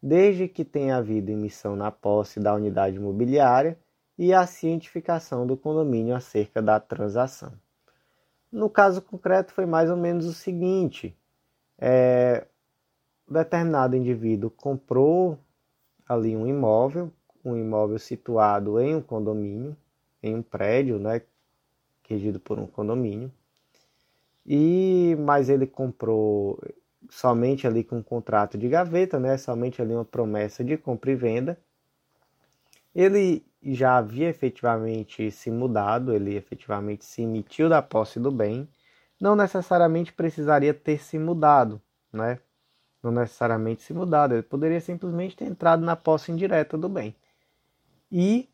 desde 0.02 0.48
que 0.48 0.64
tenha 0.64 0.96
havido 0.96 1.30
emissão 1.30 1.76
na 1.76 1.90
posse 1.90 2.40
da 2.40 2.54
unidade 2.54 2.96
imobiliária 2.96 3.78
e 4.18 4.32
a 4.32 4.46
cientificação 4.46 5.46
do 5.46 5.56
condomínio 5.56 6.14
acerca 6.14 6.62
da 6.62 6.78
transação. 6.78 7.52
No 8.50 8.68
caso 8.68 9.00
concreto, 9.00 9.52
foi 9.52 9.66
mais 9.66 9.90
ou 9.90 9.96
menos 9.96 10.26
o 10.26 10.32
seguinte: 10.32 11.16
é, 11.78 12.46
determinado 13.28 13.96
indivíduo 13.96 14.50
comprou 14.50 15.38
ali 16.06 16.36
um 16.36 16.46
imóvel 16.46 17.10
um 17.44 17.57
imóvel 17.57 17.98
situado 17.98 18.81
em 18.81 18.96
um 18.96 19.02
condomínio, 19.02 19.76
em 20.22 20.35
um 20.35 20.42
prédio, 20.42 20.98
né, 20.98 21.22
regido 22.09 22.40
por 22.40 22.59
um 22.59 22.66
condomínio. 22.66 23.33
E 24.46 25.16
mas 25.20 25.48
ele 25.48 25.66
comprou 25.66 26.59
somente 27.11 27.66
ali 27.66 27.85
com 27.85 27.98
um 27.98 28.02
contrato 28.02 28.59
de 28.59 28.68
gaveta, 28.68 29.18
né, 29.18 29.37
somente 29.38 29.83
ali 29.83 29.94
uma 29.94 30.05
promessa 30.05 30.64
de 30.64 30.76
compra 30.76 31.11
e 31.12 31.14
venda. 31.14 31.59
Ele 32.94 33.44
já 33.62 33.96
havia 33.98 34.28
efetivamente 34.28 35.31
se 35.31 35.50
mudado, 35.50 36.12
ele 36.12 36.37
efetivamente 36.37 37.05
se 37.05 37.22
emitiu 37.22 37.68
da 37.68 37.81
posse 37.81 38.18
do 38.20 38.31
bem, 38.31 38.68
não 39.20 39.37
necessariamente 39.37 40.12
precisaria 40.12 40.74
ter 40.74 40.98
se 41.00 41.18
mudado, 41.18 41.81
né? 42.12 42.38
não 43.02 43.11
necessariamente 43.11 43.83
se 43.83 43.92
mudado, 43.92 44.35
ele 44.35 44.42
poderia 44.42 44.81
simplesmente 44.81 45.37
ter 45.37 45.46
entrado 45.46 45.85
na 45.85 45.96
posse 45.96 46.31
indireta 46.31 46.78
do 46.78 46.88
bem. 46.88 47.14
E 48.12 48.48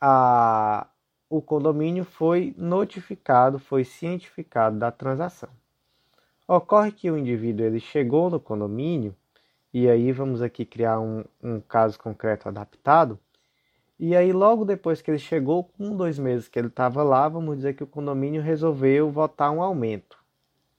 a, 0.00 0.88
o 1.30 1.40
condomínio 1.40 2.04
foi 2.04 2.52
notificado, 2.58 3.58
foi 3.58 3.84
cientificado 3.84 4.78
da 4.78 4.90
transação. 4.90 5.50
Ocorre 6.48 6.90
que 6.90 7.10
o 7.10 7.16
indivíduo 7.16 7.64
ele 7.64 7.80
chegou 7.80 8.28
no 8.28 8.40
condomínio, 8.40 9.14
e 9.72 9.88
aí 9.88 10.10
vamos 10.10 10.42
aqui 10.42 10.64
criar 10.64 10.98
um, 10.98 11.24
um 11.42 11.60
caso 11.60 11.98
concreto 11.98 12.48
adaptado, 12.48 13.18
e 13.98 14.14
aí, 14.14 14.30
logo 14.30 14.66
depois 14.66 15.00
que 15.00 15.10
ele 15.10 15.18
chegou, 15.18 15.64
com 15.64 15.96
dois 15.96 16.18
meses 16.18 16.48
que 16.48 16.58
ele 16.58 16.68
estava 16.68 17.02
lá, 17.02 17.26
vamos 17.30 17.56
dizer 17.56 17.72
que 17.74 17.82
o 17.82 17.86
condomínio 17.86 18.42
resolveu 18.42 19.10
votar 19.10 19.50
um 19.50 19.62
aumento. 19.62 20.18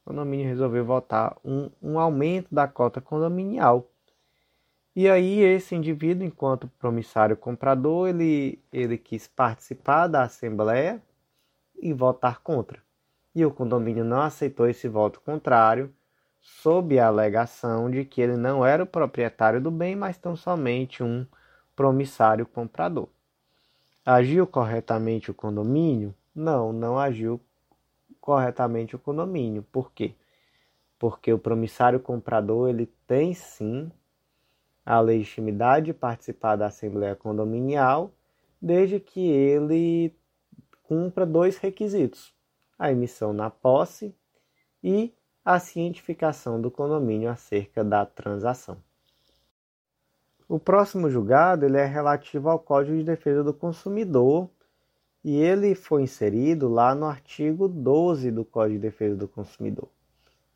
O 0.06 0.10
condomínio 0.12 0.46
resolveu 0.46 0.86
votar 0.86 1.36
um, 1.44 1.72
um 1.82 1.98
aumento 1.98 2.54
da 2.54 2.68
cota 2.68 3.02
condominial. 3.02 3.90
E 5.00 5.08
aí, 5.08 5.42
esse 5.42 5.76
indivíduo, 5.76 6.26
enquanto 6.26 6.68
promissário 6.80 7.38
comprador, 7.38 8.10
ele, 8.10 8.60
ele 8.74 8.98
quis 8.98 9.28
participar 9.28 10.08
da 10.08 10.24
assembleia 10.24 11.00
e 11.80 11.94
votar 11.94 12.42
contra. 12.42 12.82
E 13.36 13.46
o 13.46 13.52
condomínio 13.52 14.04
não 14.04 14.22
aceitou 14.22 14.68
esse 14.68 14.88
voto 14.88 15.22
contrário, 15.22 15.94
sob 16.42 16.98
a 16.98 17.06
alegação 17.06 17.92
de 17.92 18.04
que 18.06 18.20
ele 18.20 18.36
não 18.38 18.66
era 18.66 18.82
o 18.82 18.88
proprietário 18.88 19.62
do 19.62 19.70
bem, 19.70 19.96
mas 19.96 20.18
tão 20.18 20.36
somente 20.36 21.04
um 21.04 21.28
promissário 21.76 22.48
comprador. 22.48 23.08
Agiu 24.04 24.48
corretamente 24.48 25.30
o 25.30 25.34
condomínio? 25.36 26.12
Não, 26.34 26.74
não 26.74 26.98
agiu 26.98 27.40
corretamente 28.20 28.96
o 28.96 29.00
condomínio. 29.00 29.62
Por 29.72 29.92
quê? 29.92 30.16
Porque 30.98 31.32
o 31.32 31.38
promissário 31.38 32.00
comprador 32.00 32.68
ele 32.68 32.92
tem 33.06 33.36
sim 33.36 33.92
a 34.88 35.02
legitimidade 35.02 35.88
de 35.88 35.94
participar 35.94 36.56
da 36.56 36.68
assembleia 36.68 37.14
condominial, 37.14 38.10
desde 38.62 39.02
que 39.02 39.20
ele 39.20 40.16
cumpra 40.82 41.26
dois 41.26 41.58
requisitos: 41.58 42.34
a 42.80 42.90
emissão 42.90 43.34
na 43.34 43.50
posse 43.50 44.16
e 44.82 45.14
a 45.44 45.60
cientificação 45.60 46.62
do 46.62 46.72
condomínio 46.72 47.30
acerca 47.30 47.84
da 47.84 48.06
transação. 48.06 48.78
O 50.48 50.58
próximo 50.58 51.10
julgado 51.10 51.66
ele 51.66 51.78
é 51.78 51.86
relativo 51.86 52.50
ao 52.50 52.58
Código 52.58 52.98
de 52.98 53.04
Defesa 53.04 53.44
do 53.44 53.54
Consumidor 53.54 54.50
e 55.22 55.36
ele 55.36 55.76
foi 55.76 56.04
inserido 56.04 56.70
lá 56.70 56.96
no 56.96 57.06
artigo 57.06 57.68
12 57.68 58.32
do 58.32 58.46
Código 58.46 58.80
de 58.80 58.84
Defesa 58.84 59.18
do 59.18 59.28
Consumidor, 59.28 59.90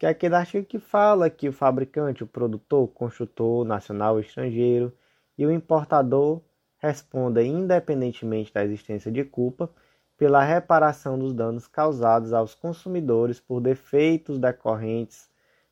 que 0.02 0.06
é 0.08 0.10
aquele 0.10 0.34
artigo 0.34 0.66
que 0.66 0.80
fala 0.80 1.30
que 1.30 1.48
o 1.48 1.54
fabricante, 1.54 2.24
o 2.24 2.28
produtor, 2.28 2.86
o 2.86 2.88
construtor 2.88 3.64
nacional 3.64 4.16
ou 4.16 4.20
estrangeiro 4.20 4.92
e 5.38 5.46
o 5.46 5.52
importador 5.52 6.42
respondem 6.80 7.52
independentemente 7.52 8.52
da 8.52 8.66
existência 8.66 9.12
de 9.12 9.24
culpa 9.24 9.70
pela 10.18 10.44
reparação 10.44 11.20
dos 11.20 11.36
danos 11.36 11.68
causados 11.68 12.34
aos 12.34 12.56
consumidores 12.56 13.40
por 13.40 13.62
defeitos 13.62 14.40
decorrentes 14.40 15.30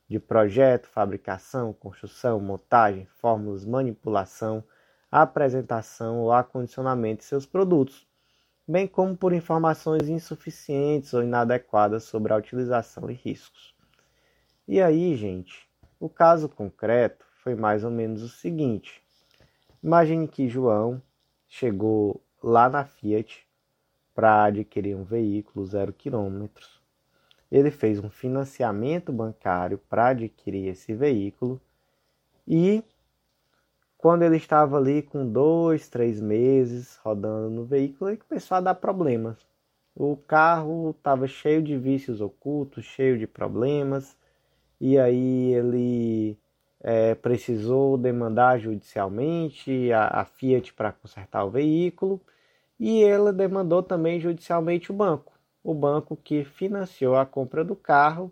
de 0.07 0.19
projeto, 0.19 0.87
fabricação, 0.87 1.73
construção, 1.73 2.39
montagem, 2.39 3.07
fórmulas, 3.19 3.65
manipulação, 3.65 4.63
apresentação 5.11 6.19
ou 6.19 6.31
acondicionamento 6.31 7.21
de 7.21 7.25
seus 7.25 7.47
produtos, 7.47 8.07
bem 8.67 8.85
como 8.85 9.17
por 9.17 9.33
informações 9.33 10.07
insuficientes 10.07 11.15
ou 11.15 11.23
inadequadas 11.23 12.03
sobre 12.03 12.31
a 12.31 12.37
utilização 12.37 13.09
e 13.09 13.15
riscos. 13.15 13.78
E 14.71 14.79
aí, 14.79 15.15
gente, 15.15 15.67
o 15.99 16.07
caso 16.07 16.47
concreto 16.47 17.25
foi 17.43 17.55
mais 17.55 17.83
ou 17.83 17.89
menos 17.89 18.21
o 18.21 18.29
seguinte: 18.29 19.01
imagine 19.81 20.27
que 20.27 20.47
João 20.47 21.01
chegou 21.47 22.21
lá 22.43 22.69
na 22.69 22.85
Fiat 22.85 23.47
para 24.13 24.43
adquirir 24.43 24.95
um 24.95 25.03
veículo 25.03 25.65
zero 25.65 25.91
quilômetros. 25.91 26.79
Ele 27.51 27.71
fez 27.71 27.97
um 27.97 28.11
financiamento 28.11 29.11
bancário 29.11 29.79
para 29.89 30.09
adquirir 30.09 30.67
esse 30.67 30.93
veículo 30.93 31.59
e 32.47 32.83
quando 33.97 34.21
ele 34.21 34.37
estava 34.37 34.77
ali 34.77 35.01
com 35.01 35.27
dois, 35.27 35.89
três 35.89 36.21
meses 36.21 36.95
rodando 36.97 37.49
no 37.49 37.65
veículo, 37.65 38.11
ele 38.11 38.17
começou 38.17 38.55
a 38.55 38.61
dar 38.61 38.75
problemas. 38.75 39.47
O 39.95 40.15
carro 40.15 40.91
estava 40.91 41.25
cheio 41.25 41.63
de 41.63 41.75
vícios 41.75 42.21
ocultos, 42.21 42.85
cheio 42.85 43.17
de 43.17 43.25
problemas, 43.25 44.15
e 44.79 44.97
aí 44.97 45.53
ele 45.53 46.37
é, 46.81 47.15
precisou 47.15 47.97
demandar 47.97 48.59
judicialmente 48.59 49.91
a, 49.91 50.21
a 50.21 50.25
Fiat 50.25 50.73
para 50.73 50.91
consertar 50.91 51.43
o 51.45 51.49
veículo, 51.49 52.21
e 52.79 53.01
ele 53.01 53.31
demandou 53.33 53.83
também 53.83 54.19
judicialmente 54.19 54.91
o 54.91 54.95
banco 54.95 55.39
o 55.63 55.73
banco 55.73 56.15
que 56.15 56.43
financiou 56.43 57.15
a 57.15 57.25
compra 57.25 57.63
do 57.63 57.75
carro, 57.75 58.31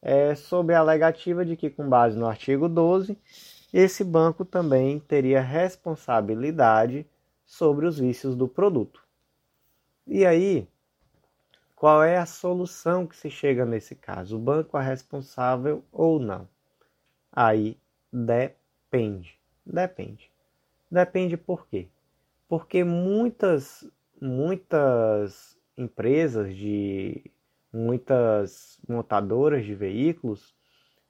é, 0.00 0.34
sob 0.34 0.74
a 0.74 0.80
alegativa 0.80 1.44
de 1.44 1.56
que, 1.56 1.70
com 1.70 1.88
base 1.88 2.18
no 2.18 2.26
artigo 2.26 2.68
12, 2.68 3.16
esse 3.72 4.02
banco 4.02 4.44
também 4.44 4.98
teria 4.98 5.40
responsabilidade 5.40 7.06
sobre 7.44 7.86
os 7.86 7.98
vícios 7.98 8.34
do 8.34 8.48
produto. 8.48 9.02
E 10.06 10.26
aí, 10.26 10.66
qual 11.82 12.04
é 12.04 12.16
a 12.16 12.24
solução 12.24 13.08
que 13.08 13.16
se 13.16 13.28
chega 13.28 13.66
nesse 13.66 13.96
caso? 13.96 14.36
O 14.36 14.38
banco 14.38 14.78
é 14.78 14.82
responsável 14.84 15.84
ou 15.90 16.20
não? 16.20 16.48
Aí 17.32 17.76
depende. 18.12 19.36
Depende. 19.66 20.30
Depende 20.88 21.36
por 21.36 21.66
quê? 21.66 21.88
Porque 22.46 22.84
muitas, 22.84 23.84
muitas 24.20 25.58
empresas 25.76 26.54
de 26.54 27.28
muitas 27.72 28.80
montadoras 28.88 29.64
de 29.64 29.74
veículos, 29.74 30.54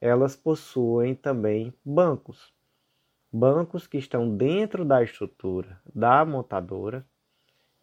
elas 0.00 0.34
possuem 0.34 1.14
também 1.14 1.74
bancos. 1.84 2.50
Bancos 3.30 3.86
que 3.86 3.98
estão 3.98 4.34
dentro 4.34 4.86
da 4.86 5.02
estrutura 5.02 5.78
da 5.94 6.24
montadora 6.24 7.06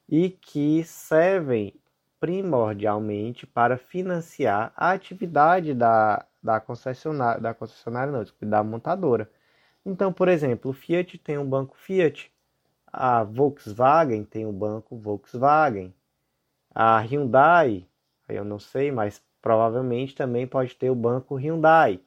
e 0.07 0.31
que 0.31 0.83
servem 0.83 1.79
primordialmente 2.19 3.47
para 3.47 3.77
financiar 3.77 4.73
a 4.75 4.91
atividade 4.91 5.73
da, 5.73 6.25
da 6.43 6.59
concessionária, 6.59 7.41
da 7.41 7.53
concessionária 7.53 8.11
não, 8.11 8.49
da 8.49 8.63
montadora. 8.63 9.29
Então, 9.85 10.11
por 10.11 10.27
exemplo, 10.27 10.71
o 10.71 10.73
Fiat 10.73 11.17
tem 11.17 11.37
um 11.37 11.49
banco 11.49 11.77
Fiat, 11.77 12.31
a 12.87 13.23
Volkswagen 13.23 14.23
tem 14.23 14.45
um 14.45 14.53
banco 14.53 14.97
Volkswagen, 14.97 15.93
a 16.73 16.99
Hyundai, 16.99 17.87
eu 18.27 18.43
não 18.43 18.59
sei, 18.59 18.91
mas 18.91 19.23
provavelmente 19.41 20.15
também 20.15 20.45
pode 20.45 20.75
ter 20.75 20.89
o 20.89 20.95
banco 20.95 21.35
Hyundai. 21.35 22.01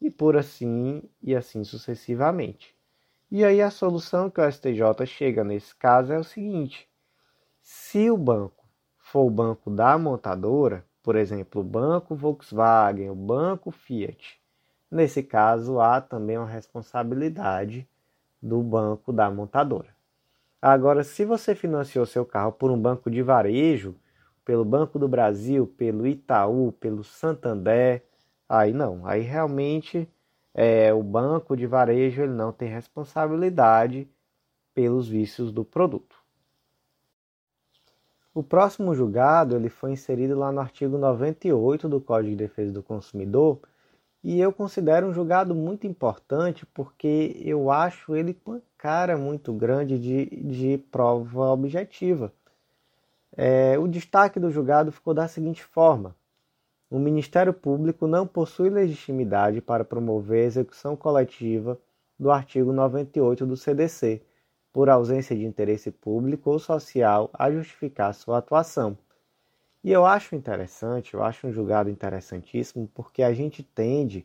E 0.00 0.10
por 0.10 0.36
assim 0.36 1.02
e 1.22 1.34
assim 1.34 1.64
sucessivamente. 1.64 2.74
E 3.30 3.44
aí 3.44 3.62
a 3.62 3.70
solução 3.70 4.28
que 4.28 4.40
o 4.40 4.50
STJ 4.50 5.06
chega 5.06 5.42
nesse 5.42 5.74
caso 5.74 6.12
é 6.12 6.18
o 6.18 6.24
seguinte: 6.24 6.88
se 7.62 8.10
o 8.10 8.16
banco 8.16 8.61
for 9.12 9.26
o 9.26 9.30
banco 9.30 9.68
da 9.68 9.98
montadora, 9.98 10.86
por 11.02 11.16
exemplo, 11.16 11.60
o 11.60 11.64
banco 11.64 12.14
Volkswagen, 12.14 13.10
o 13.10 13.14
banco 13.14 13.70
Fiat, 13.70 14.40
nesse 14.90 15.22
caso 15.22 15.78
há 15.80 16.00
também 16.00 16.38
uma 16.38 16.46
responsabilidade 16.48 17.86
do 18.40 18.62
banco 18.62 19.12
da 19.12 19.30
montadora. 19.30 19.94
Agora, 20.62 21.04
se 21.04 21.26
você 21.26 21.54
financiou 21.54 22.06
seu 22.06 22.24
carro 22.24 22.52
por 22.52 22.70
um 22.70 22.80
banco 22.80 23.10
de 23.10 23.20
varejo, 23.20 23.94
pelo 24.46 24.64
Banco 24.64 24.98
do 24.98 25.06
Brasil, 25.06 25.66
pelo 25.66 26.06
Itaú, 26.06 26.72
pelo 26.72 27.04
Santander, 27.04 28.02
aí 28.48 28.72
não, 28.72 29.06
aí 29.06 29.20
realmente 29.20 30.08
é, 30.54 30.92
o 30.94 31.02
banco 31.02 31.54
de 31.54 31.66
varejo 31.66 32.22
ele 32.22 32.32
não 32.32 32.50
tem 32.50 32.68
responsabilidade 32.68 34.08
pelos 34.72 35.06
vícios 35.06 35.52
do 35.52 35.66
produto. 35.66 36.11
O 38.34 38.42
próximo 38.42 38.94
julgado 38.94 39.56
ele 39.56 39.68
foi 39.68 39.92
inserido 39.92 40.38
lá 40.38 40.50
no 40.50 40.60
artigo 40.60 40.96
98 40.96 41.86
do 41.86 42.00
Código 42.00 42.30
de 42.30 42.36
Defesa 42.36 42.72
do 42.72 42.82
Consumidor, 42.82 43.60
e 44.24 44.40
eu 44.40 44.52
considero 44.52 45.06
um 45.06 45.12
julgado 45.12 45.54
muito 45.54 45.86
importante 45.86 46.64
porque 46.64 47.36
eu 47.44 47.70
acho 47.70 48.16
ele 48.16 48.32
com 48.32 48.52
uma 48.52 48.62
cara 48.78 49.18
muito 49.18 49.52
grande 49.52 49.98
de, 49.98 50.26
de 50.26 50.78
prova 50.90 51.50
objetiva. 51.50 52.32
É, 53.36 53.78
o 53.78 53.86
destaque 53.86 54.40
do 54.40 54.50
julgado 54.50 54.92
ficou 54.92 55.12
da 55.12 55.28
seguinte 55.28 55.62
forma: 55.62 56.16
o 56.90 56.98
Ministério 56.98 57.52
Público 57.52 58.06
não 58.06 58.26
possui 58.26 58.70
legitimidade 58.70 59.60
para 59.60 59.84
promover 59.84 60.44
a 60.44 60.46
execução 60.46 60.96
coletiva 60.96 61.78
do 62.18 62.30
artigo 62.30 62.72
98 62.72 63.44
do 63.44 63.56
CDC, 63.56 64.22
por 64.72 64.88
ausência 64.88 65.36
de 65.36 65.44
interesse 65.44 65.90
público 65.90 66.50
ou 66.50 66.58
social 66.58 67.30
a 67.32 67.50
justificar 67.50 68.14
sua 68.14 68.38
atuação. 68.38 68.96
E 69.84 69.90
eu 69.90 70.06
acho 70.06 70.36
interessante, 70.36 71.14
eu 71.14 71.22
acho 71.22 71.46
um 71.46 71.52
julgado 71.52 71.90
interessantíssimo, 71.90 72.88
porque 72.94 73.22
a 73.22 73.34
gente 73.34 73.62
tende 73.62 74.24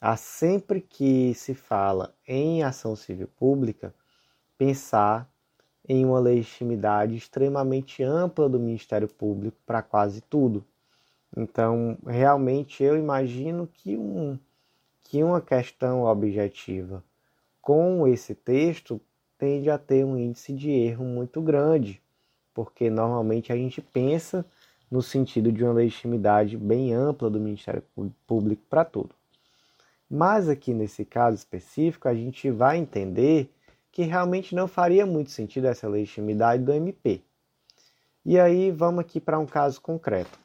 a 0.00 0.16
sempre 0.16 0.80
que 0.80 1.34
se 1.34 1.54
fala 1.54 2.14
em 2.26 2.62
ação 2.62 2.96
civil 2.96 3.28
pública, 3.36 3.94
pensar 4.56 5.30
em 5.88 6.04
uma 6.04 6.18
legitimidade 6.18 7.14
extremamente 7.14 8.02
ampla 8.02 8.48
do 8.48 8.58
Ministério 8.58 9.08
Público 9.08 9.56
para 9.64 9.82
quase 9.82 10.20
tudo. 10.20 10.64
Então, 11.36 11.98
realmente 12.06 12.82
eu 12.82 12.96
imagino 12.96 13.66
que, 13.66 13.96
um, 13.96 14.38
que 15.02 15.22
uma 15.22 15.40
questão 15.40 16.04
objetiva 16.04 17.04
com 17.60 18.06
esse 18.06 18.34
texto 18.34 19.00
tende 19.38 19.70
a 19.70 19.78
ter 19.78 20.04
um 20.04 20.16
índice 20.16 20.52
de 20.52 20.70
erro 20.70 21.04
muito 21.04 21.40
grande, 21.40 22.02
porque 22.54 22.88
normalmente 22.90 23.52
a 23.52 23.56
gente 23.56 23.80
pensa 23.80 24.44
no 24.90 25.02
sentido 25.02 25.50
de 25.52 25.64
uma 25.64 25.72
legitimidade 25.72 26.56
bem 26.56 26.94
ampla 26.94 27.28
do 27.28 27.40
Ministério 27.40 27.82
Público 28.26 28.62
para 28.68 28.84
tudo. 28.84 29.14
Mas 30.08 30.48
aqui 30.48 30.72
nesse 30.72 31.04
caso 31.04 31.36
específico, 31.36 32.08
a 32.08 32.14
gente 32.14 32.50
vai 32.50 32.78
entender 32.78 33.50
que 33.90 34.02
realmente 34.02 34.54
não 34.54 34.68
faria 34.68 35.04
muito 35.04 35.30
sentido 35.30 35.66
essa 35.66 35.88
legitimidade 35.88 36.62
do 36.62 36.72
MP. 36.72 37.22
E 38.24 38.38
aí 38.38 38.70
vamos 38.70 39.00
aqui 39.00 39.20
para 39.20 39.38
um 39.38 39.46
caso 39.46 39.80
concreto. 39.80 40.38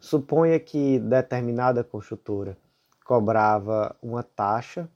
Suponha 0.00 0.58
que 0.60 0.98
determinada 0.98 1.82
construtora 1.82 2.56
cobrava 3.04 3.96
uma 4.02 4.22
taxa 4.22 4.88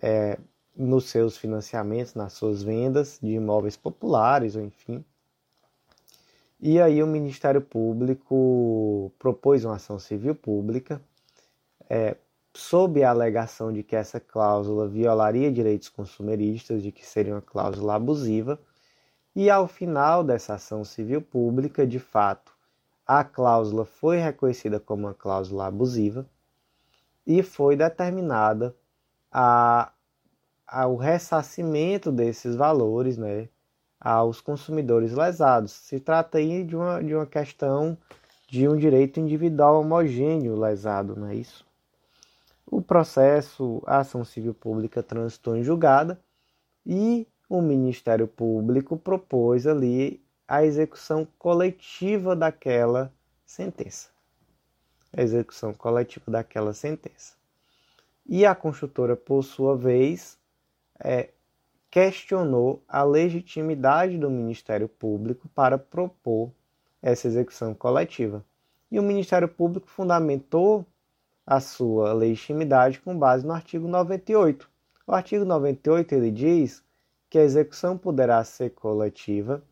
é, 0.00 0.38
nos 0.76 1.08
seus 1.08 1.36
financiamentos, 1.36 2.14
nas 2.14 2.32
suas 2.32 2.62
vendas 2.62 3.18
de 3.22 3.32
imóveis 3.32 3.76
populares, 3.76 4.56
ou 4.56 4.62
enfim. 4.62 5.04
E 6.60 6.80
aí 6.80 7.02
o 7.02 7.06
Ministério 7.06 7.60
Público 7.60 9.12
propôs 9.18 9.64
uma 9.64 9.76
ação 9.76 9.98
civil 9.98 10.34
pública 10.34 11.00
é, 11.88 12.16
sob 12.54 13.02
a 13.02 13.10
alegação 13.10 13.72
de 13.72 13.82
que 13.82 13.96
essa 13.96 14.20
cláusula 14.20 14.88
violaria 14.88 15.52
direitos 15.52 15.88
consumeristas, 15.88 16.82
de 16.82 16.92
que 16.92 17.04
seria 17.04 17.34
uma 17.34 17.42
cláusula 17.42 17.94
abusiva, 17.94 18.58
e 19.34 19.50
ao 19.50 19.66
final 19.66 20.22
dessa 20.22 20.54
ação 20.54 20.84
civil 20.84 21.20
pública, 21.20 21.86
de 21.86 21.98
fato, 21.98 22.52
a 23.06 23.24
cláusula 23.24 23.84
foi 23.84 24.18
reconhecida 24.18 24.78
como 24.78 25.06
uma 25.06 25.14
cláusula 25.14 25.66
abusiva 25.66 26.26
e 27.26 27.42
foi 27.42 27.76
determinada 27.76 28.74
a, 29.30 29.92
a, 30.66 30.86
o 30.86 30.96
ressarcimento 30.96 32.10
desses 32.10 32.54
valores 32.56 33.16
né, 33.16 33.48
aos 34.00 34.40
consumidores 34.40 35.12
lesados. 35.12 35.72
Se 35.72 35.98
trata 35.98 36.38
aí 36.38 36.64
de 36.64 36.76
uma, 36.76 37.02
de 37.02 37.14
uma 37.14 37.26
questão 37.26 37.96
de 38.48 38.68
um 38.68 38.76
direito 38.76 39.18
individual 39.18 39.80
homogêneo 39.80 40.58
lesado, 40.58 41.16
não 41.16 41.28
é 41.28 41.34
isso? 41.34 41.66
O 42.66 42.80
processo, 42.82 43.82
a 43.86 43.98
ação 43.98 44.24
civil 44.24 44.54
pública 44.54 45.02
transitou 45.02 45.56
em 45.56 45.62
julgada 45.62 46.20
e 46.84 47.26
o 47.48 47.60
Ministério 47.60 48.26
Público 48.26 48.96
propôs 48.96 49.66
ali 49.66 50.22
a 50.46 50.64
execução 50.64 51.26
coletiva 51.38 52.34
daquela 52.34 53.12
sentença. 53.44 54.08
A 55.16 55.22
execução 55.22 55.72
coletiva 55.72 56.30
daquela 56.30 56.72
sentença. 56.72 57.34
E 58.26 58.44
a 58.44 58.54
construtora, 58.54 59.16
por 59.16 59.42
sua 59.42 59.76
vez, 59.76 60.38
é, 61.02 61.30
questionou 61.90 62.82
a 62.88 63.02
legitimidade 63.02 64.18
do 64.18 64.30
Ministério 64.30 64.88
Público 64.88 65.48
para 65.54 65.78
propor 65.78 66.50
essa 67.00 67.28
execução 67.28 67.74
coletiva. 67.74 68.44
E 68.90 68.98
o 68.98 69.02
Ministério 69.02 69.48
Público 69.48 69.88
fundamentou 69.88 70.84
a 71.46 71.60
sua 71.60 72.12
legitimidade 72.12 73.00
com 73.00 73.16
base 73.16 73.46
no 73.46 73.52
artigo 73.52 73.86
98. 73.86 74.68
O 75.06 75.12
artigo 75.12 75.44
98 75.44 76.14
ele 76.14 76.30
diz 76.30 76.82
que 77.28 77.38
a 77.38 77.44
execução 77.44 77.98
poderá 77.98 78.42
ser 78.42 78.70
coletiva, 78.70 79.62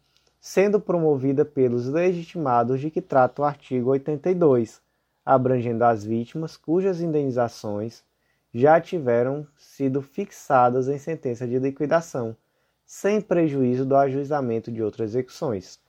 sendo 0.40 0.80
promovida 0.80 1.44
pelos 1.44 1.86
legitimados 1.86 2.80
de 2.80 2.90
que 2.90 3.00
trata 3.00 3.42
o 3.42 3.44
artigo 3.44 3.90
82, 3.90 4.82
abrangendo 5.24 5.84
as 5.84 6.04
vítimas 6.04 6.56
cujas 6.56 7.00
indenizações 7.00 8.04
já 8.52 8.80
tiveram 8.80 9.46
sido 9.56 10.02
fixadas 10.02 10.88
em 10.88 10.98
sentença 10.98 11.46
de 11.46 11.58
liquidação, 11.58 12.36
sem 12.84 13.20
prejuízo 13.20 13.86
do 13.86 13.96
ajuizamento 13.96 14.70
de 14.70 14.82
outras 14.82 15.10
execuções. 15.10 15.80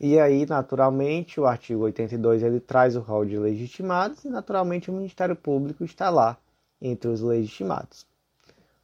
E 0.00 0.18
aí, 0.18 0.46
naturalmente, 0.46 1.40
o 1.40 1.46
artigo 1.46 1.82
82 1.82 2.42
ele 2.44 2.60
traz 2.60 2.94
o 2.94 3.00
rol 3.00 3.24
de 3.24 3.36
legitimados 3.36 4.24
e, 4.24 4.28
naturalmente, 4.28 4.90
o 4.90 4.94
Ministério 4.94 5.34
Público 5.34 5.84
está 5.84 6.08
lá 6.08 6.38
entre 6.80 7.08
os 7.10 7.20
legitimados. 7.20 8.06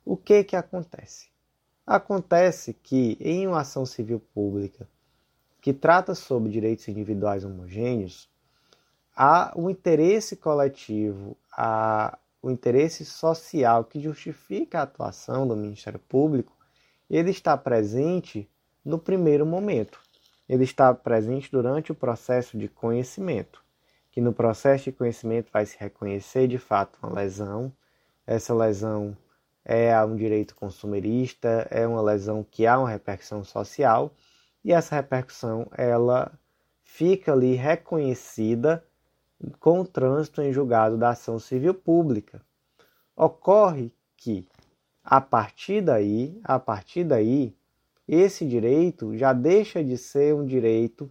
O 0.04 0.16
que 0.16 0.42
que 0.42 0.56
acontece? 0.56 1.28
Acontece 1.86 2.74
que 2.74 3.16
em 3.20 3.46
uma 3.46 3.60
ação 3.60 3.86
civil 3.86 4.20
pública 4.34 4.88
que 5.60 5.72
trata 5.72 6.14
sobre 6.14 6.50
direitos 6.50 6.88
individuais 6.88 7.44
homogêneos, 7.44 8.28
há 9.16 9.52
o 9.54 9.62
um 9.62 9.70
interesse 9.70 10.36
coletivo, 10.36 11.36
há 11.50 12.18
o 12.44 12.50
interesse 12.50 13.04
social 13.04 13.84
que 13.84 14.00
justifica 14.00 14.80
a 14.80 14.82
atuação 14.82 15.46
do 15.46 15.56
Ministério 15.56 15.98
Público, 15.98 16.56
ele 17.08 17.30
está 17.30 17.56
presente 17.56 18.48
no 18.84 18.98
primeiro 18.98 19.46
momento 19.46 20.04
ele 20.48 20.64
está 20.64 20.92
presente 20.92 21.50
durante 21.50 21.90
o 21.90 21.94
processo 21.94 22.58
de 22.58 22.68
conhecimento, 22.68 23.62
que 24.10 24.20
no 24.20 24.32
processo 24.32 24.84
de 24.84 24.92
conhecimento 24.92 25.50
vai 25.52 25.64
se 25.64 25.76
reconhecer 25.78 26.46
de 26.46 26.58
fato 26.58 26.98
uma 27.02 27.12
lesão. 27.12 27.72
Essa 28.26 28.54
lesão 28.54 29.16
é 29.64 29.98
um 30.04 30.14
direito 30.14 30.54
consumerista, 30.54 31.66
é 31.70 31.86
uma 31.86 32.02
lesão 32.02 32.44
que 32.48 32.66
há 32.66 32.78
uma 32.78 32.90
repercussão 32.90 33.42
social 33.42 34.12
e 34.62 34.72
essa 34.72 34.94
repercussão 34.94 35.66
ela 35.76 36.32
fica 36.82 37.32
ali 37.32 37.54
reconhecida 37.54 38.84
com 39.60 39.80
o 39.80 39.86
trânsito 39.86 40.42
em 40.42 40.52
julgado 40.52 40.96
da 40.96 41.10
ação 41.10 41.38
civil 41.38 41.74
pública. 41.74 42.40
Ocorre 43.16 43.92
que 44.16 44.46
a 45.02 45.20
partir 45.20 45.82
daí, 45.82 46.40
a 46.42 46.58
partir 46.58 47.04
daí, 47.04 47.54
esse 48.08 48.46
direito 48.46 49.16
já 49.16 49.32
deixa 49.32 49.82
de 49.82 49.96
ser 49.98 50.34
um 50.34 50.44
direito 50.44 51.10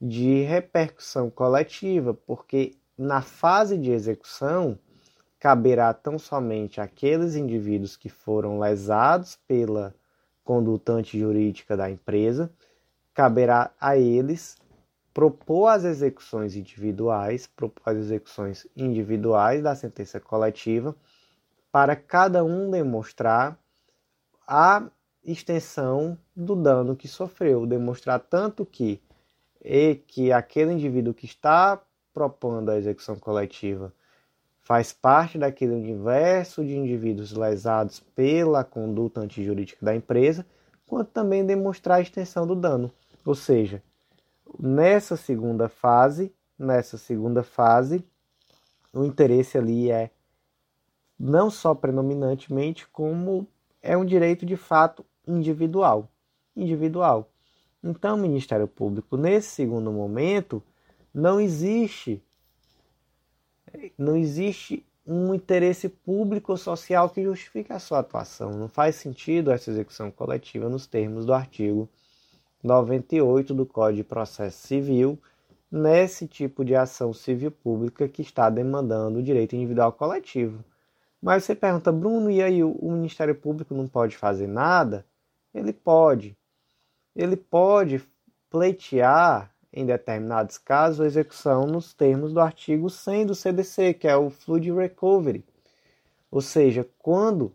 de 0.00 0.42
repercussão 0.42 1.30
coletiva, 1.30 2.14
porque 2.14 2.76
na 2.96 3.22
fase 3.22 3.78
de 3.78 3.90
execução 3.90 4.78
caberá 5.38 5.92
tão 5.94 6.18
somente 6.18 6.80
àqueles 6.80 7.34
indivíduos 7.34 7.96
que 7.96 8.08
foram 8.08 8.58
lesados 8.58 9.38
pela 9.46 9.94
conduta 10.44 10.92
antijurídica 10.92 11.76
da 11.76 11.90
empresa, 11.90 12.50
caberá 13.14 13.70
a 13.80 13.96
eles 13.96 14.56
propor 15.12 15.68
as 15.68 15.84
execuções 15.84 16.56
individuais, 16.56 17.46
propor 17.46 17.82
as 17.90 17.96
execuções 17.96 18.66
individuais 18.76 19.62
da 19.62 19.74
sentença 19.74 20.20
coletiva, 20.20 20.94
para 21.72 21.94
cada 21.94 22.44
um 22.44 22.70
demonstrar 22.70 23.58
a 24.46 24.88
extensão 25.24 26.18
do 26.34 26.56
dano 26.56 26.96
que 26.96 27.06
sofreu, 27.06 27.66
demonstrar 27.66 28.18
tanto 28.18 28.64
que 28.64 29.00
e 29.62 29.94
que 29.94 30.32
aquele 30.32 30.72
indivíduo 30.72 31.14
que 31.14 31.26
está 31.26 31.80
propondo 32.12 32.70
a 32.70 32.78
execução 32.78 33.16
coletiva 33.16 33.92
faz 34.60 34.92
parte 34.92 35.36
daquele 35.36 35.72
universo 35.72 36.64
de 36.64 36.76
indivíduos 36.76 37.32
lesados 37.32 38.00
pela 38.00 38.64
conduta 38.64 39.20
antijurídica 39.20 39.84
da 39.84 39.94
empresa, 39.94 40.46
quanto 40.86 41.10
também 41.10 41.44
demonstrar 41.44 41.98
a 41.98 42.00
extensão 42.00 42.46
do 42.46 42.54
dano. 42.54 42.90
Ou 43.24 43.34
seja, 43.34 43.82
nessa 44.58 45.16
segunda 45.16 45.68
fase, 45.68 46.32
nessa 46.58 46.98
segunda 46.98 47.42
fase, 47.42 48.04
o 48.92 49.04
interesse 49.04 49.56
ali 49.56 49.90
é 49.90 50.10
não 51.18 51.50
só 51.50 51.74
predominantemente, 51.74 52.88
como 52.88 53.46
é 53.82 53.96
um 53.96 54.04
direito 54.04 54.46
de 54.46 54.56
fato 54.56 55.04
individual. 55.26 56.08
Individual. 56.56 57.30
Então, 57.82 58.16
Ministério 58.16 58.66
Público, 58.66 59.16
nesse 59.16 59.48
segundo 59.48 59.92
momento, 59.92 60.62
não 61.12 61.40
existe 61.40 62.22
não 63.96 64.16
existe 64.16 64.84
um 65.06 65.32
interesse 65.34 65.88
público 65.88 66.52
ou 66.52 66.58
social 66.58 67.08
que 67.08 67.22
justifique 67.22 67.72
a 67.72 67.78
sua 67.78 68.00
atuação. 68.00 68.50
Não 68.50 68.68
faz 68.68 68.96
sentido 68.96 69.50
essa 69.50 69.70
execução 69.70 70.10
coletiva 70.10 70.68
nos 70.68 70.86
termos 70.86 71.24
do 71.24 71.32
artigo 71.32 71.88
98 72.62 73.54
do 73.54 73.64
Código 73.64 73.96
de 73.96 74.04
Processo 74.04 74.66
Civil, 74.66 75.18
nesse 75.70 76.26
tipo 76.26 76.64
de 76.64 76.74
ação 76.74 77.12
civil 77.14 77.50
pública 77.50 78.06
que 78.08 78.20
está 78.20 78.50
demandando 78.50 79.18
o 79.18 79.22
direito 79.22 79.56
individual 79.56 79.92
coletivo. 79.92 80.62
Mas 81.22 81.44
você 81.44 81.54
pergunta, 81.54 81.90
Bruno, 81.90 82.30
e 82.30 82.42
aí 82.42 82.62
o 82.62 82.90
Ministério 82.92 83.34
Público 83.34 83.74
não 83.74 83.88
pode 83.88 84.16
fazer 84.16 84.46
nada? 84.46 85.06
Ele 85.54 85.72
pode. 85.72 86.36
Ele 87.16 87.36
pode 87.36 88.02
pleitear 88.50 89.50
em 89.72 89.86
determinados 89.86 90.58
casos, 90.58 91.00
a 91.00 91.06
execução 91.06 91.66
nos 91.66 91.94
termos 91.94 92.32
do 92.32 92.40
artigo 92.40 92.90
100 92.90 93.26
do 93.26 93.34
CDC, 93.34 93.94
que 93.94 94.08
é 94.08 94.16
o 94.16 94.28
Flood 94.28 94.72
Recovery. 94.72 95.44
Ou 96.30 96.40
seja, 96.40 96.86
quando 96.98 97.54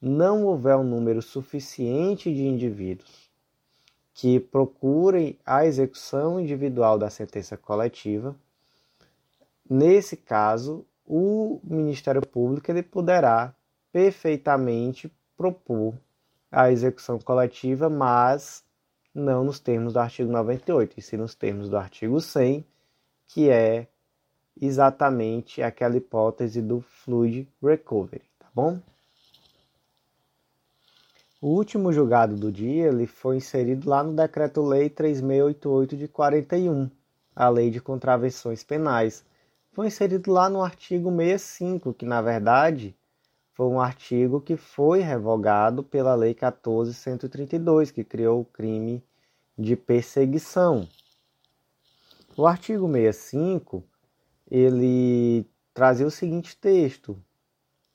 não 0.00 0.44
houver 0.44 0.76
um 0.76 0.84
número 0.84 1.20
suficiente 1.20 2.32
de 2.32 2.46
indivíduos 2.46 3.27
que 4.18 4.40
procurem 4.40 5.38
a 5.46 5.64
execução 5.64 6.40
individual 6.40 6.98
da 6.98 7.08
sentença 7.08 7.56
coletiva, 7.56 8.34
nesse 9.70 10.16
caso, 10.16 10.84
o 11.06 11.60
Ministério 11.62 12.26
Público 12.26 12.68
ele 12.68 12.82
poderá 12.82 13.54
perfeitamente 13.92 15.08
propor 15.36 15.94
a 16.50 16.68
execução 16.68 17.20
coletiva, 17.20 17.88
mas 17.88 18.64
não 19.14 19.44
nos 19.44 19.60
termos 19.60 19.92
do 19.92 20.00
artigo 20.00 20.32
98, 20.32 20.98
e 20.98 21.00
sim 21.00 21.16
nos 21.16 21.36
termos 21.36 21.68
do 21.68 21.76
artigo 21.76 22.20
100, 22.20 22.66
que 23.28 23.48
é 23.48 23.86
exatamente 24.60 25.62
aquela 25.62 25.96
hipótese 25.96 26.60
do 26.60 26.80
fluid 26.80 27.48
recovery, 27.62 28.24
tá 28.36 28.48
bom? 28.52 28.80
O 31.40 31.50
último 31.50 31.92
julgado 31.92 32.34
do 32.34 32.50
dia 32.50 32.88
ele 32.88 33.06
foi 33.06 33.36
inserido 33.36 33.88
lá 33.88 34.02
no 34.02 34.12
Decreto-Lei 34.12 34.90
3688 34.90 35.96
de 35.96 36.08
41, 36.08 36.90
a 37.36 37.48
Lei 37.48 37.70
de 37.70 37.80
Contravenções 37.80 38.64
Penais. 38.64 39.24
Foi 39.70 39.86
inserido 39.86 40.32
lá 40.32 40.50
no 40.50 40.60
artigo 40.64 41.14
65, 41.16 41.94
que 41.94 42.04
na 42.04 42.20
verdade 42.20 42.92
foi 43.54 43.66
um 43.66 43.80
artigo 43.80 44.40
que 44.40 44.56
foi 44.56 44.98
revogado 44.98 45.84
pela 45.84 46.16
Lei 46.16 46.34
14132, 46.34 47.92
que 47.92 48.02
criou 48.02 48.40
o 48.40 48.44
crime 48.44 49.00
de 49.56 49.76
perseguição. 49.76 50.88
O 52.36 52.48
artigo 52.48 52.90
65, 52.90 53.84
ele 54.50 55.46
trazia 55.72 56.06
o 56.06 56.10
seguinte 56.10 56.56
texto: 56.56 57.16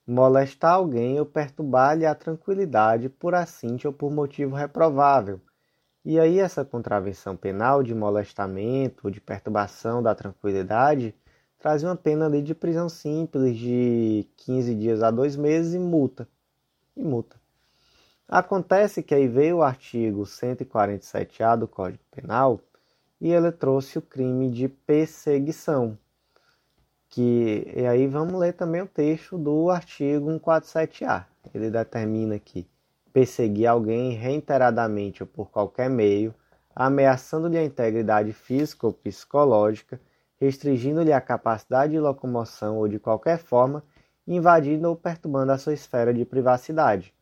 molestar 0.06 0.74
alguém 0.74 1.20
ou 1.20 1.26
perturbar-lhe 1.26 2.06
a 2.06 2.14
tranquilidade 2.14 3.10
por 3.10 3.34
assinte 3.34 3.88
ou 3.88 3.93
por 3.93 4.12
motivo 4.12 4.56
reprovável. 4.56 5.39
E 6.06 6.20
aí 6.20 6.39
essa 6.39 6.66
contravenção 6.66 7.36
penal 7.38 7.82
de 7.82 7.95
molestamento 7.95 9.08
ou 9.08 9.12
de 9.12 9.22
perturbação 9.22 10.04
da 10.04 10.14
tranquilidade 10.14 11.16
trazia 11.58 11.88
uma 11.88 11.95
pena 11.95 12.26
ali 12.26 12.41
de 12.41 12.54
prisão 12.54 12.89
simples 12.89 13.58
de 13.58 14.28
15 14.36 14.76
dias 14.76 15.01
a 15.01 15.10
dois 15.10 15.38
meses 15.38 15.74
e 15.74 15.80
multa. 15.80 16.28
E 16.95 17.01
multa. 17.01 17.41
Acontece 18.28 19.01
que 19.01 19.16
aí 19.16 19.28
veio 19.28 19.58
o 19.58 19.62
artigo 19.64 20.24
147A 20.24 21.56
do 21.56 21.68
Código 21.68 22.04
Penal 22.12 22.60
e 23.22 23.32
ele 23.32 23.51
trouxe 23.51 23.97
o 23.97 24.01
crime 24.01 24.49
de 24.49 24.68
perseguição. 24.68 25.97
Que, 27.14 27.72
e 27.76 27.86
aí 27.86 28.07
vamos 28.07 28.34
ler 28.34 28.53
também 28.53 28.82
o 28.82 28.88
texto 28.88 29.38
do 29.38 29.70
artigo 29.70 30.32
147A. 30.32 31.26
Ele 31.53 31.70
determina 31.70 32.39
que 32.39 32.68
perseguir 33.14 33.68
alguém 33.68 34.14
reiteradamente 34.14 35.22
ou 35.22 35.28
por 35.28 35.51
qualquer 35.51 35.91
meio, 35.91 36.34
ameaçando-lhe 36.76 37.55
a 37.55 37.64
integridade 37.64 38.34
física 38.34 38.88
ou 38.88 38.93
psicológica, 38.93 40.01
restringindo-lhe 40.41 41.14
a 41.14 41.22
capacidade 41.22 41.91
de 41.91 41.99
locomoção 41.99 42.78
ou 42.78 42.88
de 42.88 42.97
qualquer 42.97 43.38
forma, 43.38 43.84
invadindo 44.28 44.89
ou 44.89 44.95
perturbando 44.95 45.51
a 45.51 45.59
sua 45.59 45.76
esfera 45.76 46.11
de 46.11 46.26
privacidade. 46.26 47.14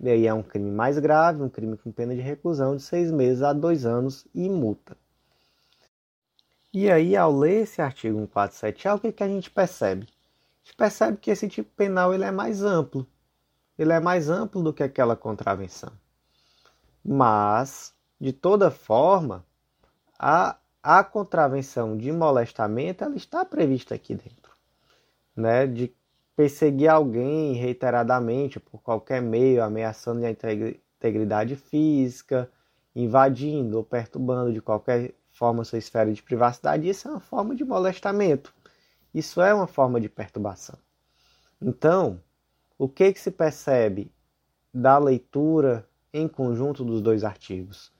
E 0.00 0.10
aí 0.10 0.26
é 0.26 0.34
um 0.34 0.42
crime 0.42 0.72
mais 0.72 0.98
grave, 0.98 1.40
um 1.40 1.48
crime 1.48 1.76
com 1.76 1.92
pena 1.92 2.16
de 2.16 2.20
reclusão 2.20 2.74
de 2.74 2.82
seis 2.82 3.12
meses 3.12 3.44
a 3.44 3.52
dois 3.52 3.86
anos 3.86 4.26
e 4.34 4.50
multa. 4.50 4.96
E 6.72 6.90
aí, 6.90 7.16
ao 7.16 7.36
ler 7.36 7.62
esse 7.62 7.82
artigo 7.82 8.18
147A, 8.28 8.96
o 8.96 9.00
que, 9.00 9.12
que 9.12 9.22
a 9.22 9.28
gente 9.28 9.50
percebe? 9.50 10.06
A 10.06 10.66
gente 10.66 10.76
percebe 10.76 11.16
que 11.18 11.30
esse 11.30 11.48
tipo 11.48 11.70
penal 11.74 12.14
ele 12.14 12.24
é 12.24 12.30
mais 12.30 12.62
amplo. 12.62 13.06
Ele 13.78 13.92
é 13.92 14.00
mais 14.00 14.28
amplo 14.28 14.62
do 14.62 14.72
que 14.72 14.82
aquela 14.82 15.16
contravenção. 15.16 15.92
Mas, 17.04 17.94
de 18.20 18.32
toda 18.32 18.70
forma, 18.70 19.44
a 20.18 20.56
a 20.82 21.04
contravenção 21.04 21.96
de 21.96 22.10
molestamento 22.10 23.04
ela 23.04 23.16
está 23.16 23.44
prevista 23.44 23.94
aqui 23.94 24.14
dentro, 24.14 24.52
né? 25.36 25.66
De 25.66 25.94
perseguir 26.34 26.88
alguém 26.88 27.52
reiteradamente 27.52 28.58
por 28.58 28.80
qualquer 28.80 29.20
meio, 29.20 29.62
ameaçando 29.62 30.24
a 30.24 30.30
integridade 30.30 31.54
física, 31.54 32.50
invadindo 32.96 33.76
ou 33.76 33.84
perturbando 33.84 34.52
de 34.52 34.62
qualquer 34.62 35.12
forma 35.40 35.64
sua 35.64 35.78
esfera 35.78 36.12
de 36.12 36.22
privacidade, 36.22 36.88
isso 36.88 37.08
é 37.08 37.10
uma 37.10 37.20
forma 37.20 37.56
de 37.56 37.64
molestamento. 37.64 38.54
Isso 39.12 39.40
é 39.40 39.52
uma 39.52 39.66
forma 39.66 40.00
de 40.00 40.08
perturbação. 40.08 40.78
Então, 41.60 42.20
o 42.78 42.88
que, 42.88 43.12
que 43.12 43.18
se 43.18 43.32
percebe 43.32 44.12
da 44.72 44.98
leitura 44.98 45.84
em 46.12 46.28
conjunto 46.28 46.84
dos 46.84 47.00
dois 47.00 47.24
artigos? 47.24 47.90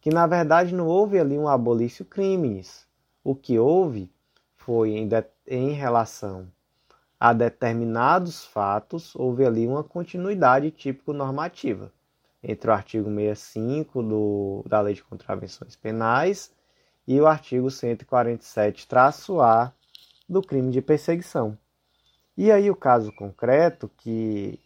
que 0.00 0.10
na 0.10 0.26
verdade 0.26 0.74
não 0.74 0.86
houve 0.86 1.18
ali 1.18 1.36
um 1.36 1.48
abolício 1.48 2.04
crimes. 2.04 2.86
O 3.22 3.34
que 3.34 3.58
houve 3.58 4.10
foi 4.56 4.92
em, 4.92 5.08
de, 5.08 5.24
em 5.46 5.72
relação 5.72 6.50
a 7.18 7.32
determinados 7.32 8.44
fatos, 8.44 9.14
houve 9.16 9.44
ali 9.44 9.66
uma 9.66 9.82
continuidade 9.82 10.70
típico-normativa 10.70 11.92
entre 12.42 12.70
o 12.70 12.72
artigo 12.72 13.12
65 13.12 14.02
do, 14.02 14.64
da 14.66 14.80
Lei 14.80 14.94
de 14.94 15.02
Contravenções 15.02 15.74
Penais 15.74 16.52
e 17.08 17.18
o 17.18 17.26
artigo 17.26 17.68
147-A 17.68 19.72
do 20.28 20.42
crime 20.42 20.70
de 20.70 20.82
perseguição. 20.82 21.56
E 22.36 22.52
aí 22.52 22.70
o 22.70 22.76
caso 22.76 23.10
concreto, 23.12 23.90
que 23.96 24.60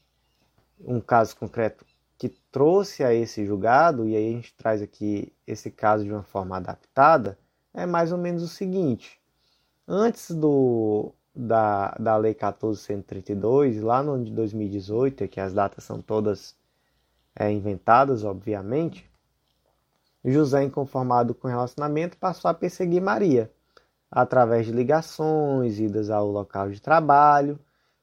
um 0.81 1.01
caso 1.01 1.37
concreto 1.37 1.87
que 2.19 2.29
trouxe 2.51 3.05
a 3.05 3.15
esse 3.15 3.47
julgado, 3.47 4.09
e 4.09 4.17
aí 4.17 4.29
a 4.29 4.33
gente 4.33 4.53
traz 4.55 4.83
aqui 4.83 5.33
esse 5.47 5.71
caso 5.71 6.03
de 6.03 6.11
uma 6.11 6.25
forma 6.25 6.57
adaptada, 6.57 7.39
é 7.73 7.87
mais 7.87 8.11
ou 8.11 8.19
menos 8.19 8.43
o 8.43 8.49
seguinte: 8.49 9.21
antes 9.87 10.33
do, 10.33 11.13
da, 11.33 11.93
da 11.93 12.17
Lei 12.17 12.33
1432, 12.33 13.81
lá 13.81 14.03
no 14.03 14.15
ano 14.15 14.25
de 14.25 14.33
2018, 14.33 15.29
que 15.29 15.39
as 15.39 15.55
datas 15.55 15.85
são 15.85 16.03
todas 16.03 16.57
é, 17.37 17.53
inventadas, 17.53 18.25
obviamente, 18.25 19.09
José, 20.25 20.63
inconformado 20.63 21.35
com 21.35 21.49
o 21.49 21.51
relacionamento, 21.51 22.17
passou 22.17 22.49
a 22.51 22.55
perseguir 22.55 23.03
Maria, 23.03 23.51
através 24.11 24.67
de 24.67 24.73
ligações, 24.73 25.81
idas 25.81 26.11
ao 26.11 26.27
local 26.27 26.71
de 26.71 26.81
trabalho. 26.81 27.59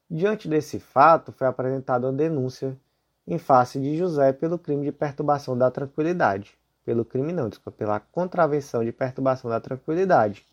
Diante 0.09 0.47
desse 0.47 0.79
fato, 0.79 1.31
foi 1.31 1.47
apresentada 1.47 2.07
uma 2.07 2.13
denúncia 2.13 2.77
em 3.25 3.37
face 3.37 3.79
de 3.79 3.95
José 3.95 4.33
pelo 4.33 4.57
crime 4.57 4.85
de 4.85 4.91
perturbação 4.91 5.57
da 5.57 5.69
tranquilidade. 5.69 6.57
Pelo 6.83 7.05
crime 7.05 7.31
não, 7.31 7.47
desculpa, 7.47 7.77
pela 7.77 7.99
contravenção 7.99 8.83
de 8.83 8.91
perturbação 8.91 9.49
da 9.49 9.59
tranquilidade. 9.59 10.45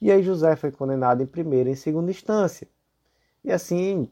E 0.00 0.10
aí 0.10 0.22
José 0.22 0.54
foi 0.56 0.70
condenado 0.70 1.22
em 1.22 1.26
primeira 1.26 1.68
e 1.68 1.72
em 1.72 1.76
segunda 1.76 2.10
instância. 2.10 2.68
E 3.42 3.50
assim, 3.50 4.10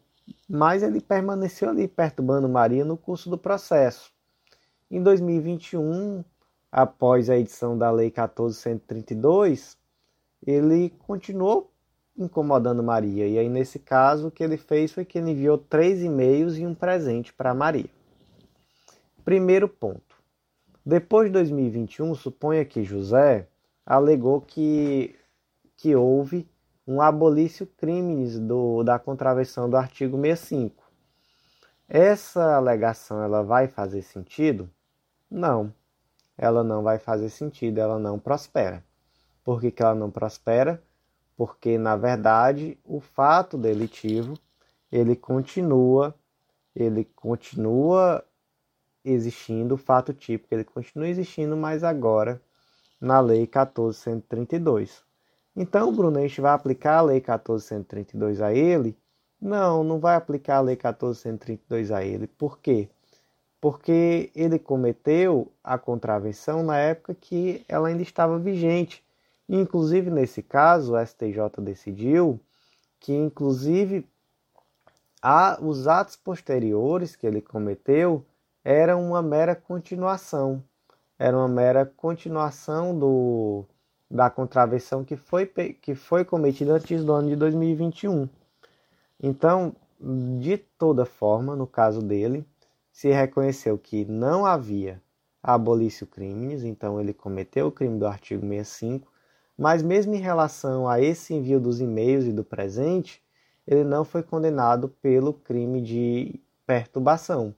mas 0.48 0.82
ele 0.82 1.00
permaneceu 1.00 1.68
ali 1.68 1.86
perturbando 1.86 2.48
Maria 2.48 2.84
no 2.84 2.96
curso 2.96 3.30
do 3.30 3.38
processo. 3.38 4.10
Em 4.90 5.02
2021, 5.02 6.24
após 6.70 7.30
a 7.30 7.36
edição 7.36 7.76
da 7.76 7.90
Lei 7.90 8.06
1432, 8.06 9.76
ele 10.46 10.90
continuou 11.06 11.70
incomodando 12.16 12.82
Maria. 12.82 13.26
E 13.26 13.38
aí, 13.38 13.48
nesse 13.48 13.78
caso, 13.78 14.28
o 14.28 14.30
que 14.30 14.42
ele 14.42 14.56
fez 14.56 14.92
foi 14.92 15.04
que 15.04 15.18
ele 15.18 15.30
enviou 15.30 15.56
três 15.56 16.02
e-mails 16.02 16.56
e 16.58 16.66
um 16.66 16.74
presente 16.74 17.32
para 17.32 17.54
Maria. 17.54 17.88
Primeiro 19.24 19.68
ponto. 19.68 20.16
Depois 20.84 21.26
de 21.26 21.32
2021, 21.34 22.14
suponha 22.14 22.64
que 22.64 22.82
José 22.82 23.46
alegou 23.84 24.40
que, 24.40 25.14
que 25.76 25.94
houve 25.94 26.48
um 26.86 27.02
abolício 27.02 27.66
crimes 27.66 28.38
do, 28.38 28.82
da 28.82 28.98
contravenção 28.98 29.68
do 29.68 29.76
artigo 29.76 30.16
65. 30.18 30.82
Essa 31.86 32.56
alegação 32.56 33.22
ela 33.22 33.42
vai 33.42 33.68
fazer 33.68 34.02
sentido? 34.02 34.70
Não. 35.30 35.72
Ela 36.38 36.64
não 36.64 36.82
vai 36.82 36.98
fazer 36.98 37.28
sentido, 37.28 37.78
ela 37.78 37.98
não 37.98 38.18
prospera. 38.18 38.82
Por 39.44 39.60
que, 39.60 39.70
que 39.70 39.82
ela 39.82 39.94
não 39.94 40.10
prospera? 40.10 40.82
porque 41.38 41.78
na 41.78 41.94
verdade 41.94 42.76
o 42.84 42.98
fato 43.00 43.56
delitivo 43.56 44.34
ele 44.90 45.14
continua 45.14 46.12
ele 46.74 47.04
continua 47.14 48.24
existindo 49.04 49.76
o 49.76 49.78
fato 49.78 50.12
típico 50.12 50.52
ele 50.52 50.64
continua 50.64 51.06
existindo 51.06 51.56
mas 51.56 51.84
agora 51.84 52.42
na 53.00 53.20
lei 53.20 53.42
1432 53.42 55.04
então 55.54 55.94
a 56.16 56.20
gente 56.20 56.40
vai 56.40 56.52
aplicar 56.52 56.98
a 56.98 57.02
lei 57.02 57.20
1432 57.20 58.42
a 58.42 58.52
ele 58.52 58.98
não 59.40 59.84
não 59.84 60.00
vai 60.00 60.16
aplicar 60.16 60.56
a 60.56 60.62
lei 60.62 60.74
1432 60.74 61.92
a 61.92 62.04
ele 62.04 62.26
por 62.26 62.58
quê 62.58 62.88
porque 63.60 64.30
ele 64.34 64.58
cometeu 64.58 65.50
a 65.62 65.76
contravenção 65.78 66.62
na 66.62 66.78
época 66.78 67.14
que 67.14 67.64
ela 67.68 67.88
ainda 67.88 68.02
estava 68.02 68.38
vigente. 68.38 69.04
inclusive, 69.48 70.10
nesse 70.10 70.42
caso, 70.42 70.94
o 70.94 71.06
STJ 71.06 71.60
decidiu 71.62 72.38
que, 73.00 73.12
inclusive, 73.14 74.06
a, 75.22 75.58
os 75.60 75.88
atos 75.88 76.16
posteriores 76.16 77.16
que 77.16 77.26
ele 77.26 77.40
cometeu 77.40 78.24
eram 78.64 79.02
uma 79.08 79.22
mera 79.22 79.54
continuação. 79.54 80.62
Era 81.18 81.36
uma 81.36 81.48
mera 81.48 81.84
continuação 81.86 82.96
do, 82.96 83.64
da 84.10 84.30
contravenção 84.30 85.04
que 85.04 85.16
foi, 85.16 85.46
que 85.46 85.94
foi 85.94 86.24
cometida 86.24 86.74
antes 86.74 87.04
do 87.04 87.12
ano 87.12 87.28
de 87.30 87.36
2021. 87.36 88.28
Então, 89.20 89.74
de 90.38 90.58
toda 90.58 91.04
forma, 91.04 91.56
no 91.56 91.66
caso 91.66 92.00
dele, 92.00 92.44
se 92.98 93.12
reconheceu 93.12 93.78
que 93.78 94.04
não 94.06 94.44
havia 94.44 95.00
abolício 95.40 96.04
crimes, 96.04 96.64
então 96.64 97.00
ele 97.00 97.14
cometeu 97.14 97.68
o 97.68 97.70
crime 97.70 97.96
do 97.96 98.04
artigo 98.04 98.44
65, 98.44 99.08
mas 99.56 99.84
mesmo 99.84 100.16
em 100.16 100.20
relação 100.20 100.88
a 100.88 101.00
esse 101.00 101.32
envio 101.32 101.60
dos 101.60 101.80
e-mails 101.80 102.24
e 102.24 102.32
do 102.32 102.42
presente, 102.42 103.22
ele 103.64 103.84
não 103.84 104.04
foi 104.04 104.20
condenado 104.24 104.88
pelo 105.00 105.32
crime 105.32 105.80
de 105.80 106.40
perturbação. 106.66 107.54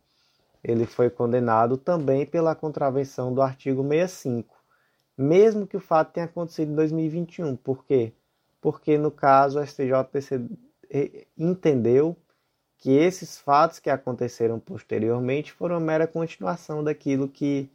Ele 0.62 0.84
foi 0.84 1.08
condenado 1.08 1.78
também 1.78 2.26
pela 2.26 2.54
contravenção 2.54 3.32
do 3.32 3.40
artigo 3.40 3.82
65, 3.82 4.54
mesmo 5.16 5.66
que 5.66 5.78
o 5.78 5.80
fato 5.80 6.12
tenha 6.12 6.26
acontecido 6.26 6.70
em 6.72 6.74
2021. 6.74 7.56
Por 7.56 7.86
quê? 7.86 8.12
Porque 8.60 8.98
no 8.98 9.10
caso 9.10 9.58
o 9.58 9.66
STJ 9.66 10.04
entendeu 11.38 12.14
que 12.80 12.90
esses 12.90 13.38
fatos 13.38 13.78
que 13.78 13.90
aconteceram 13.90 14.58
posteriormente 14.58 15.52
foram 15.52 15.76
uma 15.76 15.80
mera 15.86 16.06
continuação 16.06 16.82
daquilo 16.82 17.28
que, 17.28 17.70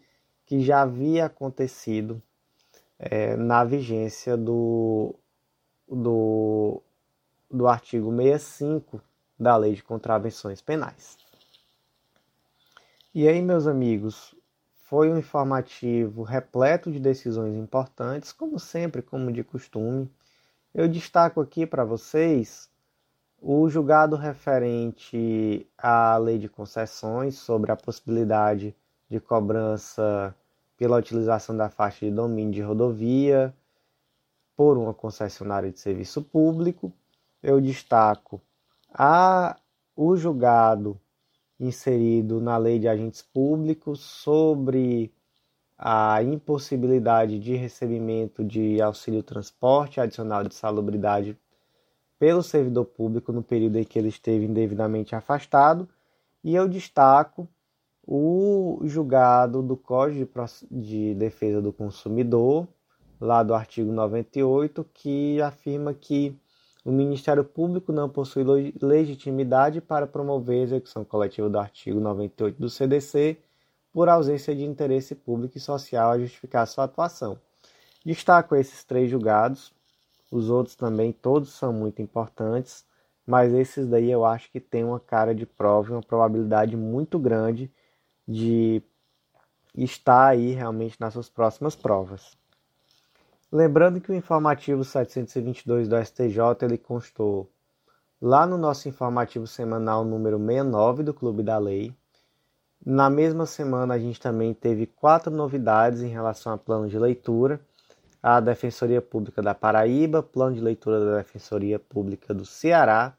que 0.47 0.61
já 0.61 0.81
havia 0.81 1.27
acontecido 1.27 2.21
é, 2.97 3.35
na 3.35 3.63
vigência 3.63 4.35
do, 4.35 5.13
do, 5.87 6.81
do 7.51 7.67
artigo 7.67 8.09
65 8.09 8.99
da 9.39 9.55
Lei 9.55 9.75
de 9.75 9.83
Contravenções 9.83 10.59
Penais. 10.59 11.17
E 13.13 13.27
aí, 13.27 13.41
meus 13.43 13.67
amigos, 13.67 14.33
foi 14.85 15.09
um 15.11 15.19
informativo 15.19 16.23
repleto 16.23 16.91
de 16.91 16.99
decisões 16.99 17.55
importantes, 17.55 18.33
como 18.33 18.59
sempre, 18.59 19.03
como 19.03 19.31
de 19.31 19.43
costume. 19.43 20.09
Eu 20.73 20.87
destaco 20.87 21.39
aqui 21.39 21.65
para 21.65 21.85
vocês 21.85 22.69
o 23.47 23.69
julgado 23.69 24.15
referente 24.15 25.69
à 25.77 26.17
lei 26.17 26.39
de 26.39 26.49
concessões 26.49 27.35
sobre 27.35 27.71
a 27.71 27.75
possibilidade 27.75 28.75
de 29.07 29.19
cobrança 29.19 30.35
pela 30.75 30.97
utilização 30.97 31.55
da 31.55 31.69
faixa 31.69 32.07
de 32.07 32.11
domínio 32.11 32.51
de 32.51 32.61
rodovia 32.61 33.53
por 34.57 34.79
uma 34.79 34.95
concessionária 34.95 35.71
de 35.71 35.79
serviço 35.79 36.23
público. 36.23 36.91
Eu 37.43 37.61
destaco 37.61 38.41
a, 38.91 39.55
o 39.95 40.17
julgado 40.17 40.99
inserido 41.59 42.41
na 42.41 42.57
lei 42.57 42.79
de 42.79 42.87
agentes 42.87 43.21
públicos 43.21 43.99
sobre 43.99 45.13
a 45.77 46.23
impossibilidade 46.23 47.39
de 47.39 47.55
recebimento 47.55 48.43
de 48.43 48.81
auxílio 48.81 49.21
transporte 49.21 50.01
adicional 50.01 50.43
de 50.43 50.55
salubridade 50.55 51.37
pelo 52.25 52.41
servidor 52.41 52.85
público 52.85 53.31
no 53.31 53.43
período 53.43 53.77
em 53.77 53.83
que 53.83 53.99
ele 53.99 54.07
esteve 54.07 54.45
indevidamente 54.45 55.13
afastado, 55.13 55.87
e 56.43 56.55
eu 56.55 56.67
destaco 56.67 57.47
o 58.01 58.79
julgado 58.83 59.61
do 59.61 59.77
Código 59.77 60.27
de 60.71 61.13
Defesa 61.13 61.61
do 61.61 61.71
Consumidor, 61.71 62.67
lá 63.21 63.43
do 63.43 63.53
artigo 63.53 63.91
98, 63.91 64.83
que 64.91 65.39
afirma 65.39 65.93
que 65.93 66.35
o 66.83 66.91
Ministério 66.91 67.43
Público 67.43 67.91
não 67.91 68.09
possui 68.09 68.43
legitimidade 68.81 69.79
para 69.79 70.07
promover 70.07 70.61
a 70.61 70.63
execução 70.63 71.05
coletiva 71.05 71.47
do 71.47 71.59
artigo 71.59 71.99
98 71.99 72.59
do 72.59 72.71
CDC 72.71 73.37
por 73.93 74.09
ausência 74.09 74.55
de 74.55 74.65
interesse 74.65 75.13
público 75.13 75.59
e 75.59 75.61
social 75.61 76.09
a 76.09 76.17
justificar 76.17 76.65
sua 76.65 76.85
atuação. 76.85 77.37
Destaco 78.03 78.55
esses 78.55 78.83
três 78.83 79.11
julgados 79.11 79.74
os 80.37 80.49
outros 80.49 80.75
também, 80.75 81.11
todos 81.11 81.53
são 81.53 81.71
muito 81.73 82.01
importantes, 82.01 82.85
mas 83.25 83.53
esses 83.53 83.87
daí 83.87 84.11
eu 84.11 84.25
acho 84.25 84.51
que 84.51 84.59
tem 84.59 84.83
uma 84.83 84.99
cara 84.99 85.33
de 85.33 85.45
prova 85.45 85.93
uma 85.93 86.01
probabilidade 86.01 86.75
muito 86.77 87.17
grande 87.17 87.71
de 88.27 88.81
estar 89.75 90.27
aí 90.27 90.51
realmente 90.51 90.99
nas 90.99 91.13
suas 91.13 91.29
próximas 91.29 91.75
provas. 91.75 92.37
Lembrando 93.51 94.01
que 94.01 94.11
o 94.11 94.15
informativo 94.15 94.83
722 94.83 95.87
do 95.87 95.95
STJ 96.03 96.39
ele 96.63 96.77
constou 96.77 97.49
lá 98.21 98.45
no 98.45 98.57
nosso 98.57 98.89
informativo 98.89 99.47
semanal 99.47 100.03
número 100.03 100.37
69 100.37 101.03
do 101.03 101.13
Clube 101.13 101.43
da 101.43 101.57
Lei. 101.57 101.93
Na 102.85 103.09
mesma 103.09 103.45
semana 103.45 103.93
a 103.93 103.99
gente 103.99 104.19
também 104.19 104.53
teve 104.53 104.85
quatro 104.85 105.31
novidades 105.31 106.01
em 106.01 106.09
relação 106.09 106.53
a 106.53 106.57
plano 106.57 106.87
de 106.87 106.97
leitura 106.97 107.59
a 108.27 108.39
Defensoria 108.39 109.03
Pública 109.03 109.39
da 109.39 109.53
Paraíba, 109.53 110.23
plano 110.23 110.55
de 110.55 110.59
leitura 110.59 110.99
da 110.99 111.17
Defensoria 111.17 111.77
Pública 111.77 112.33
do 112.33 112.43
Ceará, 112.43 113.13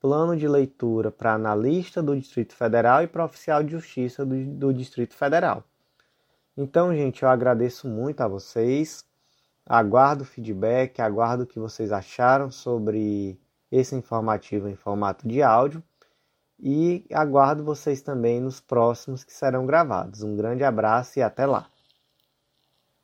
plano 0.00 0.36
de 0.36 0.46
leitura 0.46 1.10
para 1.10 1.34
analista 1.34 2.00
do 2.00 2.16
Distrito 2.16 2.54
Federal 2.54 3.02
e 3.02 3.08
para 3.08 3.24
oficial 3.24 3.64
de 3.64 3.72
justiça 3.72 4.24
do, 4.24 4.36
do 4.54 4.72
Distrito 4.72 5.14
Federal. 5.14 5.64
Então, 6.56 6.94
gente, 6.94 7.24
eu 7.24 7.28
agradeço 7.28 7.88
muito 7.88 8.20
a 8.20 8.28
vocês, 8.28 9.04
aguardo 9.66 10.24
feedback, 10.24 11.00
aguardo 11.00 11.42
o 11.42 11.46
que 11.46 11.58
vocês 11.58 11.90
acharam 11.90 12.48
sobre 12.48 13.36
esse 13.72 13.96
informativo 13.96 14.68
em 14.68 14.76
formato 14.76 15.26
de 15.26 15.42
áudio 15.42 15.82
e 16.60 17.04
aguardo 17.12 17.64
vocês 17.64 18.00
também 18.02 18.40
nos 18.40 18.60
próximos 18.60 19.24
que 19.24 19.32
serão 19.32 19.66
gravados. 19.66 20.22
Um 20.22 20.36
grande 20.36 20.62
abraço 20.62 21.18
e 21.18 21.22
até 21.22 21.44
lá! 21.44 21.68